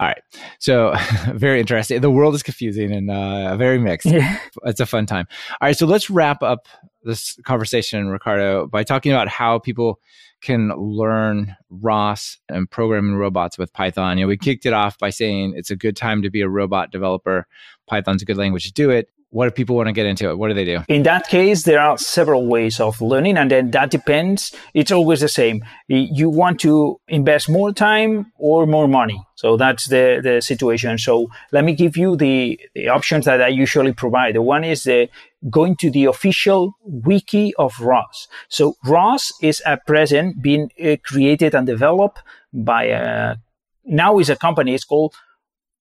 [0.01, 0.23] All right.
[0.59, 0.95] So
[1.35, 2.01] very interesting.
[2.01, 4.07] The world is confusing and uh, very mixed.
[4.07, 4.39] Yeah.
[4.65, 5.27] It's a fun time.
[5.61, 5.77] All right.
[5.77, 6.69] So let's wrap up
[7.03, 10.01] this conversation, Ricardo, by talking about how people
[10.41, 14.19] can learn ROS and programming robots with Python.
[14.19, 16.49] You know, we kicked it off by saying it's a good time to be a
[16.49, 17.47] robot developer.
[17.87, 20.39] Python's a good language to do it what if people want to get into it?
[20.39, 20.83] What do they do?
[20.87, 24.55] In that case, there are several ways of learning, and then that depends.
[24.75, 25.65] It's always the same.
[25.89, 29.21] You want to invest more time or more money.
[29.35, 30.99] So that's the, the situation.
[30.99, 34.37] So let me give you the, the options that I usually provide.
[34.37, 35.09] The one is the
[35.51, 38.29] going to the official wiki of ROS.
[38.49, 42.21] So ROS is at present being uh, created and developed
[42.53, 43.37] by a,
[43.85, 44.75] now is a company.
[44.75, 45.13] It's called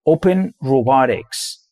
[0.08, 1.63] Open Robotics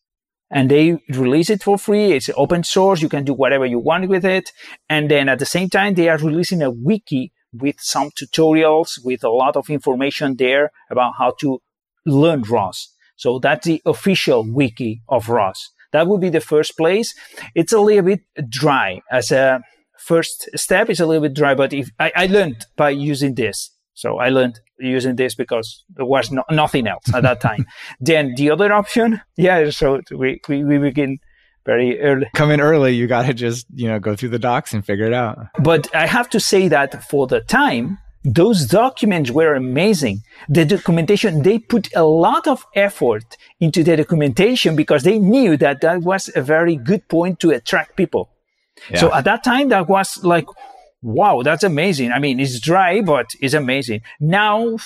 [0.52, 2.12] and they release it for free.
[2.12, 3.02] It's open source.
[3.02, 4.52] You can do whatever you want with it.
[4.90, 9.24] And then at the same time, they are releasing a wiki with some tutorials with
[9.24, 11.62] a lot of information there about how to
[12.06, 12.94] learn ROS.
[13.16, 15.70] So that's the official wiki of ROS.
[15.94, 17.14] That would be the first place.
[17.56, 19.62] It's a little bit dry as a
[19.98, 20.90] first step.
[20.90, 23.72] It's a little bit dry, but if I, I learned by using this.
[24.02, 27.68] So I learned using this because there was no, nothing else at that time.
[28.00, 31.20] then the other option, yeah, so we, we, we begin
[31.68, 32.26] very early.
[32.34, 35.06] Come in early, you got to just, you know, go through the docs and figure
[35.06, 35.38] it out.
[35.60, 40.24] But I have to say that for the time, those documents were amazing.
[40.50, 45.82] The documentation, they put a lot of effort into the documentation because they knew that
[45.82, 48.32] that was a very good point to attract people.
[48.90, 49.00] Yeah.
[49.00, 50.48] So at that time, that was like,
[51.02, 52.12] wow, that's amazing.
[52.12, 54.02] I mean, it's dry, but it's amazing.
[54.20, 54.78] Now,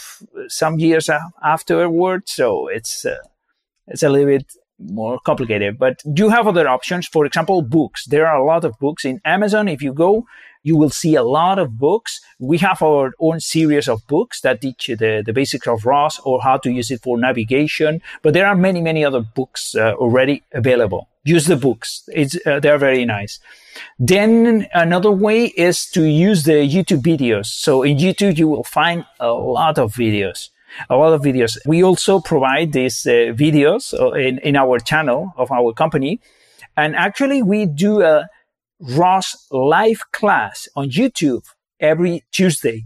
[0.47, 1.09] some years
[1.43, 3.18] afterwards, so it's uh,
[3.88, 5.78] it's a little bit more complicated.
[5.78, 7.07] But do you have other options.
[7.07, 8.05] For example, books.
[8.05, 9.67] There are a lot of books in Amazon.
[9.67, 10.26] If you go,
[10.63, 12.21] you will see a lot of books.
[12.39, 16.19] We have our own series of books that teach you the, the basics of ROS
[16.19, 18.01] or how to use it for navigation.
[18.23, 21.07] But there are many, many other books uh, already available.
[21.23, 22.07] Use the books.
[22.11, 23.39] It's, uh, they're very nice.
[23.99, 27.47] Then another way is to use the YouTube videos.
[27.47, 30.49] So in YouTube, you will find a lot of videos
[30.89, 31.57] a lot of videos.
[31.65, 36.19] We also provide these uh, videos uh, in, in our channel of our company.
[36.78, 38.28] And actually, we do a
[38.80, 41.45] ROS live class on YouTube
[41.80, 42.86] every Tuesday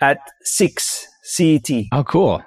[0.00, 1.70] at 6 CET.
[1.92, 2.42] Oh, cool.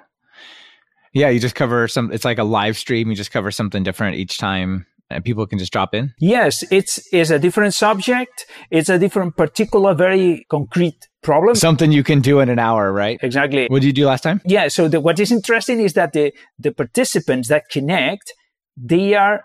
[1.12, 3.08] Yeah, you just cover some, it's like a live stream.
[3.08, 6.12] You just cover something different each time and people can just drop in?
[6.18, 8.46] Yes, it's, it's a different subject.
[8.70, 11.54] It's a different, particular, very concrete problem.
[11.54, 13.18] Something you can do in an hour, right?
[13.22, 13.66] Exactly.
[13.68, 14.40] What did you do last time?
[14.44, 14.68] Yeah.
[14.68, 18.32] So the, what is interesting is that the, the participants that connect,
[18.76, 19.44] they are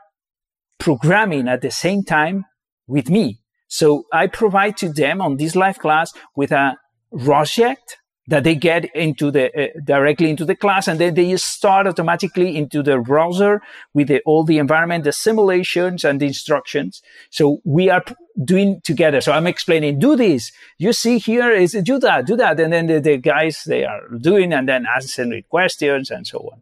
[0.80, 2.46] programming at the same time
[2.88, 3.40] with me.
[3.68, 6.76] So I provide to them on this live class with a
[7.24, 7.98] project
[8.32, 12.56] that they get into the uh, directly into the class and then they start automatically
[12.56, 13.62] into the browser
[13.94, 17.02] with the, all the environment the simulations and the instructions.
[17.30, 18.04] So we are
[18.44, 19.20] doing together.
[19.20, 20.52] So i'm explaining do this.
[20.78, 22.58] You see here is do that do that.
[22.60, 26.62] And then the, the guys they are doing and then answering questions and so on.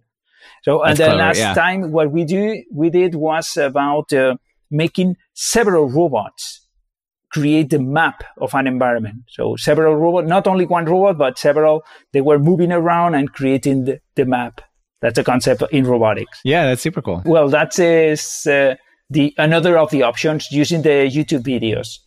[0.63, 1.53] So and then last yeah.
[1.53, 4.37] time what we do we did was about uh,
[4.71, 6.58] making several robots
[7.31, 9.23] create the map of an environment.
[9.29, 13.85] So several robots, not only one robot, but several, they were moving around and creating
[13.85, 14.61] the, the map.
[15.01, 16.41] That's a concept in robotics.
[16.43, 17.21] Yeah, that's super cool.
[17.25, 18.75] Well, that is uh,
[19.09, 21.99] the another of the options using the YouTube videos.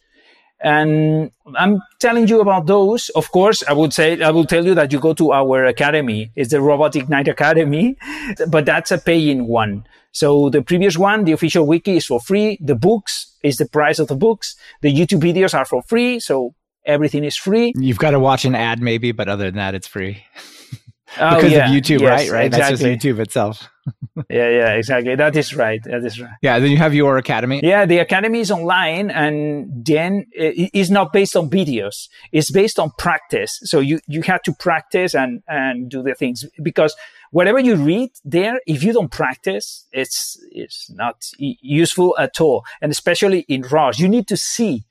[0.62, 3.08] And I'm telling you about those.
[3.10, 6.30] Of course, I would say, I will tell you that you go to our academy.
[6.36, 7.96] It's the Robot Ignite Academy,
[8.48, 9.84] but that's a paying one.
[10.12, 12.58] So the previous one, the official wiki is for free.
[12.60, 14.54] The books is the price of the books.
[14.82, 16.20] The YouTube videos are for free.
[16.20, 16.54] So
[16.86, 17.72] everything is free.
[17.76, 20.22] You've got to watch an ad maybe, but other than that, it's free.
[21.20, 21.68] Oh, because yeah.
[21.68, 22.30] of YouTube, yes, right?
[22.30, 22.46] Right.
[22.46, 22.48] Exactly.
[22.48, 23.68] That's just YouTube itself.
[24.30, 25.14] yeah, yeah, exactly.
[25.14, 25.82] That is right.
[25.84, 26.32] That is right.
[26.40, 26.58] Yeah.
[26.58, 27.60] Then you have your academy.
[27.62, 32.08] Yeah, the academy is online, and then it's not based on videos.
[32.30, 33.58] It's based on practice.
[33.64, 36.94] So you you have to practice and and do the things because
[37.30, 42.64] whatever you read there, if you don't practice, it's it's not useful at all.
[42.80, 44.84] And especially in ROS, you need to see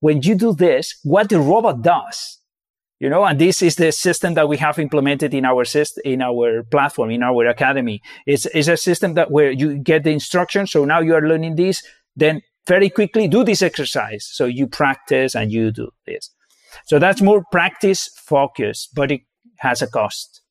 [0.00, 2.37] when you do this what the robot does
[3.00, 6.22] you know and this is the system that we have implemented in our system in
[6.22, 8.02] our platform in our academy.
[8.26, 11.56] It's, it's a system that where you get the instruction so now you are learning
[11.56, 11.82] this
[12.16, 14.28] then very quickly do this exercise.
[14.30, 16.30] So you practice and you do this.
[16.84, 19.22] So that's more practice focus but it
[19.58, 20.42] has a cost.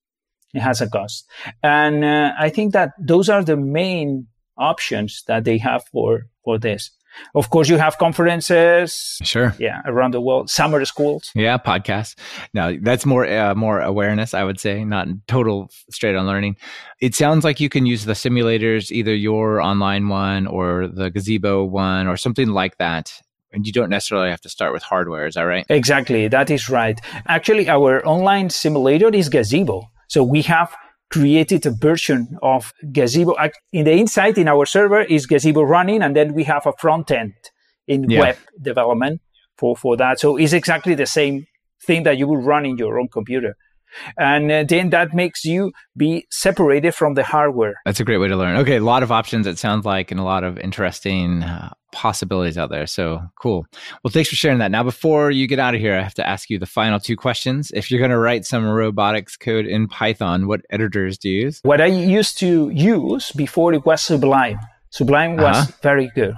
[0.54, 1.30] It has a cost.
[1.64, 4.28] And uh, i think that those are the main
[4.58, 6.92] options that they have for for this
[7.36, 9.20] of course, you have conferences.
[9.24, 9.56] Sure.
[9.60, 11.32] Yeah, around the world, summer schools.
[11.36, 12.16] Yeah, podcasts.
[12.54, 16.58] Now that's more uh, more awareness, I would say, not total straight on learning.
[17.00, 21.64] It sounds like you can use the simulators, either your online one or the Gazebo
[21.64, 23.22] one or something like that.
[23.54, 25.26] And you don't necessarily have to start with hardware.
[25.26, 25.66] Is that right?
[25.70, 26.28] Exactly.
[26.28, 27.00] That is right.
[27.28, 29.90] Actually, our online simulator is Gazebo.
[30.10, 30.76] So we have
[31.10, 33.36] created a version of Gazebo.
[33.72, 37.12] In the inside in our server is Gazebo running, and then we have a front
[37.12, 37.34] end
[37.88, 38.20] in yeah.
[38.20, 39.22] web development
[39.58, 40.20] for, for that.
[40.20, 41.48] So it's exactly the same
[41.86, 43.56] thing that you would run in your own computer.
[44.18, 47.76] And uh, then that makes you be separated from the hardware.
[47.86, 48.58] That's a great way to learn.
[48.58, 52.58] Okay, a lot of options, it sounds like, and a lot of interesting uh, possibilities
[52.58, 52.88] out there.
[52.88, 53.66] So cool.
[54.04, 54.72] Well, thanks for sharing that.
[54.72, 57.16] Now, before you get out of here, I have to ask you the final two
[57.16, 57.72] questions.
[57.74, 61.60] If you're going to write some robotics code in Python, what editors do you use?
[61.64, 64.60] What I used to use before it was Sublime.
[64.92, 65.72] Sublime was uh-huh.
[65.82, 66.36] very good.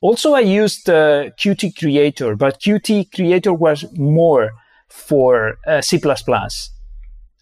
[0.00, 4.50] Also, I used uh, Qt Creator, but Qt Creator was more
[4.88, 6.00] for uh, C++.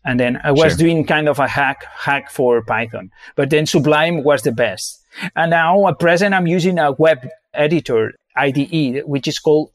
[0.07, 0.79] And then I was sure.
[0.79, 3.11] doing kind of a hack, hack for Python.
[3.35, 5.05] But then Sublime was the best.
[5.35, 9.73] And now at present, I'm using a web editor IDE, which is called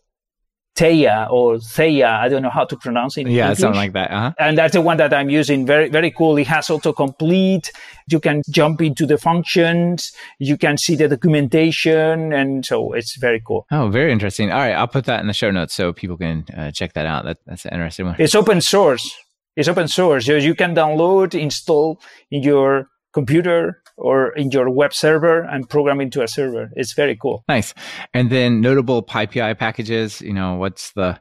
[0.78, 2.18] Theia or Theia.
[2.18, 3.28] I don't know how to pronounce it.
[3.28, 4.10] yeah, something like that.
[4.10, 4.32] Uh-huh.
[4.40, 5.66] And that's the one that I'm using.
[5.66, 6.38] Very, very cool.
[6.38, 7.70] It has autocomplete.
[8.08, 10.14] You can jump into the functions.
[10.40, 12.32] You can see the documentation.
[12.32, 13.68] And so it's very cool.
[13.70, 14.50] Oh, very interesting.
[14.50, 14.74] All right.
[14.74, 17.26] I'll put that in the show notes so people can uh, check that out.
[17.26, 18.16] That, that's an interesting one.
[18.18, 19.14] It's open source.
[19.56, 20.26] It's open source.
[20.26, 25.99] So you can download, install in your computer or in your web server and program
[26.02, 26.70] into a server.
[26.76, 27.43] It's very cool.
[27.47, 27.74] Nice.
[28.14, 31.20] And then notable PyPI packages, you know, what's the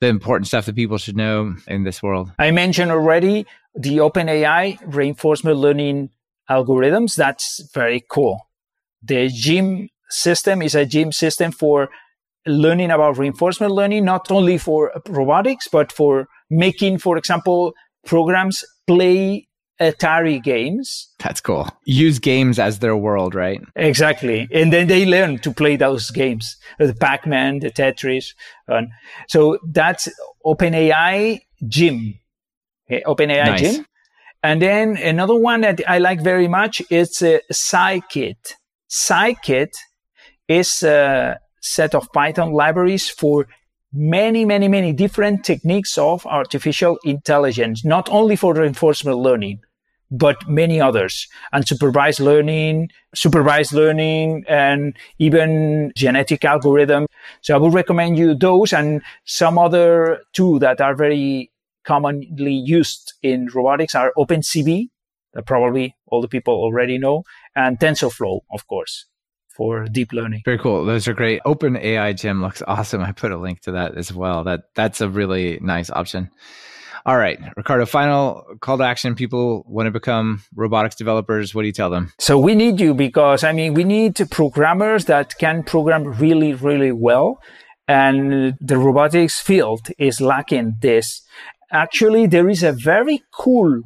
[0.00, 2.32] the important stuff that people should know in this world?
[2.38, 6.10] I mentioned already the OpenAI reinforcement learning
[6.50, 7.14] algorithms.
[7.14, 8.48] That's very cool.
[9.02, 11.88] The GYM system is a GYM system for
[12.46, 17.72] learning about reinforcement learning, not only for robotics, but for making, for example,
[18.04, 19.48] programs play
[19.80, 21.08] Atari games.
[21.18, 21.68] That's cool.
[21.84, 23.60] Use games as their world, right?
[23.74, 24.46] Exactly.
[24.52, 28.34] And then they learn to play those games, the Pac-Man, the Tetris.
[28.68, 28.88] And
[29.28, 30.08] so that's
[30.46, 32.20] OpenAI GYM.
[32.88, 33.62] Okay, OpenAI nice.
[33.62, 33.84] GYM.
[34.44, 38.54] And then another one that I like very much is uh, Scikit.
[38.90, 39.72] Scikit
[40.48, 43.46] is a set of Python libraries for
[43.92, 49.60] many, many, many different techniques of artificial intelligence, not only for reinforcement learning,
[50.10, 57.06] but many others and supervised learning, supervised learning and even genetic algorithm.
[57.40, 61.50] So I would recommend you those and some other two that are very
[61.84, 64.88] commonly used in robotics are OpenCV
[65.32, 67.24] that probably all the people already know
[67.56, 69.06] and TensorFlow, of course
[69.56, 70.42] for deep learning.
[70.44, 70.84] Very cool.
[70.84, 71.40] Those are great.
[71.44, 73.02] Open AI GYM looks awesome.
[73.02, 74.44] I put a link to that as well.
[74.44, 76.30] That that's a really nice option.
[77.04, 79.16] All right, Ricardo, final call to action.
[79.16, 81.52] People want to become robotics developers.
[81.52, 82.12] What do you tell them?
[82.20, 86.92] So we need you because, I mean, we need programmers that can program really, really
[86.92, 87.40] well.
[87.88, 91.22] And the robotics field is lacking this.
[91.72, 93.82] Actually, there is a very cool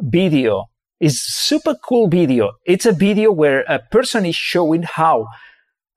[0.00, 0.70] video
[1.02, 2.52] is super cool video.
[2.64, 5.26] It's a video where a person is showing how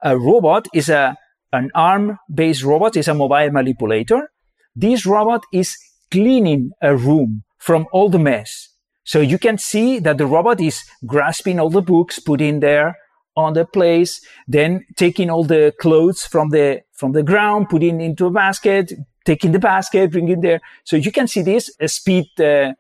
[0.04, 1.16] a robot is a
[1.54, 4.30] an arm based robot is a mobile manipulator.
[4.76, 5.78] This robot is
[6.12, 8.70] cleaning a room from all the mess.
[9.04, 12.98] So you can see that the robot is grasping all the books, putting there
[13.38, 18.26] on the place, then taking all the clothes from the, from the ground, putting into
[18.26, 18.92] a basket,
[19.24, 20.62] taking the basket, bringing there.
[20.84, 22.74] So you can see this speed, uh,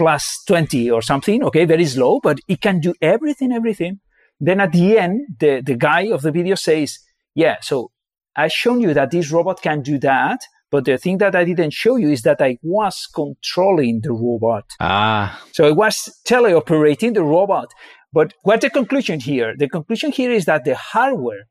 [0.00, 1.44] plus 20 or something.
[1.44, 1.66] Okay.
[1.66, 4.00] Very slow, but it can do everything, everything.
[4.40, 7.00] Then at the end, the, the guy of the video says,
[7.34, 7.90] yeah, so
[8.34, 10.40] I've shown you that this robot can do that.
[10.70, 14.64] But the thing that I didn't show you is that I was controlling the robot.
[14.80, 15.44] Ah.
[15.52, 17.70] So I was teleoperating the robot.
[18.10, 19.54] But what's the conclusion here?
[19.54, 21.48] The conclusion here is that the hardware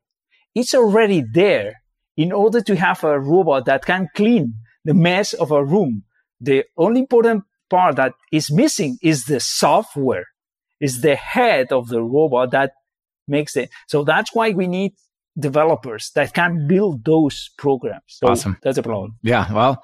[0.56, 1.74] is already there
[2.16, 6.02] in order to have a robot that can clean the mess of a room.
[6.40, 10.26] The only important part that is missing is the software,
[10.80, 12.72] is the head of the robot that
[13.26, 13.70] makes it.
[13.88, 14.92] So that's why we need
[15.38, 18.02] developers that can build those programs.
[18.08, 18.58] So awesome.
[18.62, 19.16] That's a problem.
[19.22, 19.50] Yeah.
[19.52, 19.82] Well,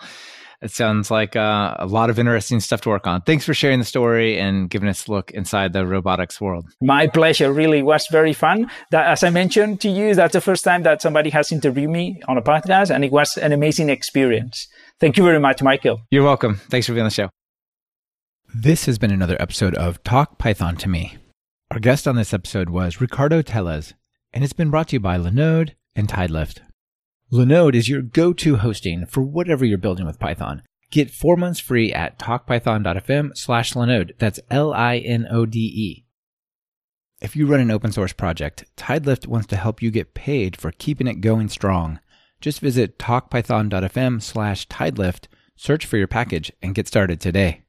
[0.62, 3.20] it sounds like uh, a lot of interesting stuff to work on.
[3.22, 6.66] Thanks for sharing the story and giving us a look inside the robotics world.
[6.80, 7.52] My pleasure.
[7.52, 8.70] Really was very fun.
[8.90, 12.20] That, as I mentioned to you, that's the first time that somebody has interviewed me
[12.26, 14.66] on a podcast, and it was an amazing experience.
[14.98, 16.00] Thank you very much, Michael.
[16.10, 16.56] You're welcome.
[16.70, 17.35] Thanks for being on the show.
[18.58, 21.18] This has been another episode of Talk Python to Me.
[21.70, 23.92] Our guest on this episode was Ricardo Tellez,
[24.32, 26.60] and it's been brought to you by Linode and Tidelift.
[27.30, 30.62] Linode is your go-to hosting for whatever you're building with Python.
[30.90, 34.12] Get four months free at talkpython.fm slash Linode.
[34.18, 36.06] That's L-I-N-O-D-E.
[37.20, 40.72] If you run an open source project, Tidelift wants to help you get paid for
[40.72, 42.00] keeping it going strong.
[42.40, 45.26] Just visit talkpython.fm slash Tidelift,
[45.56, 47.60] search for your package, and get started today.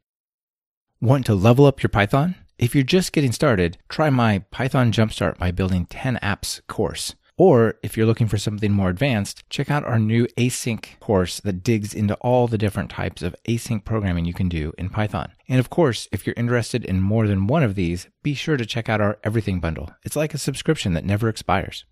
[0.99, 2.33] Want to level up your Python?
[2.57, 7.13] If you're just getting started, try my Python Jumpstart by Building 10 Apps course.
[7.37, 11.61] Or if you're looking for something more advanced, check out our new async course that
[11.61, 15.31] digs into all the different types of async programming you can do in Python.
[15.47, 18.65] And of course, if you're interested in more than one of these, be sure to
[18.65, 19.91] check out our Everything Bundle.
[20.03, 21.85] It's like a subscription that never expires.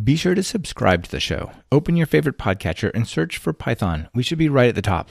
[0.00, 1.50] Be sure to subscribe to the show.
[1.72, 4.08] Open your favorite podcatcher and search for Python.
[4.14, 5.10] We should be right at the top.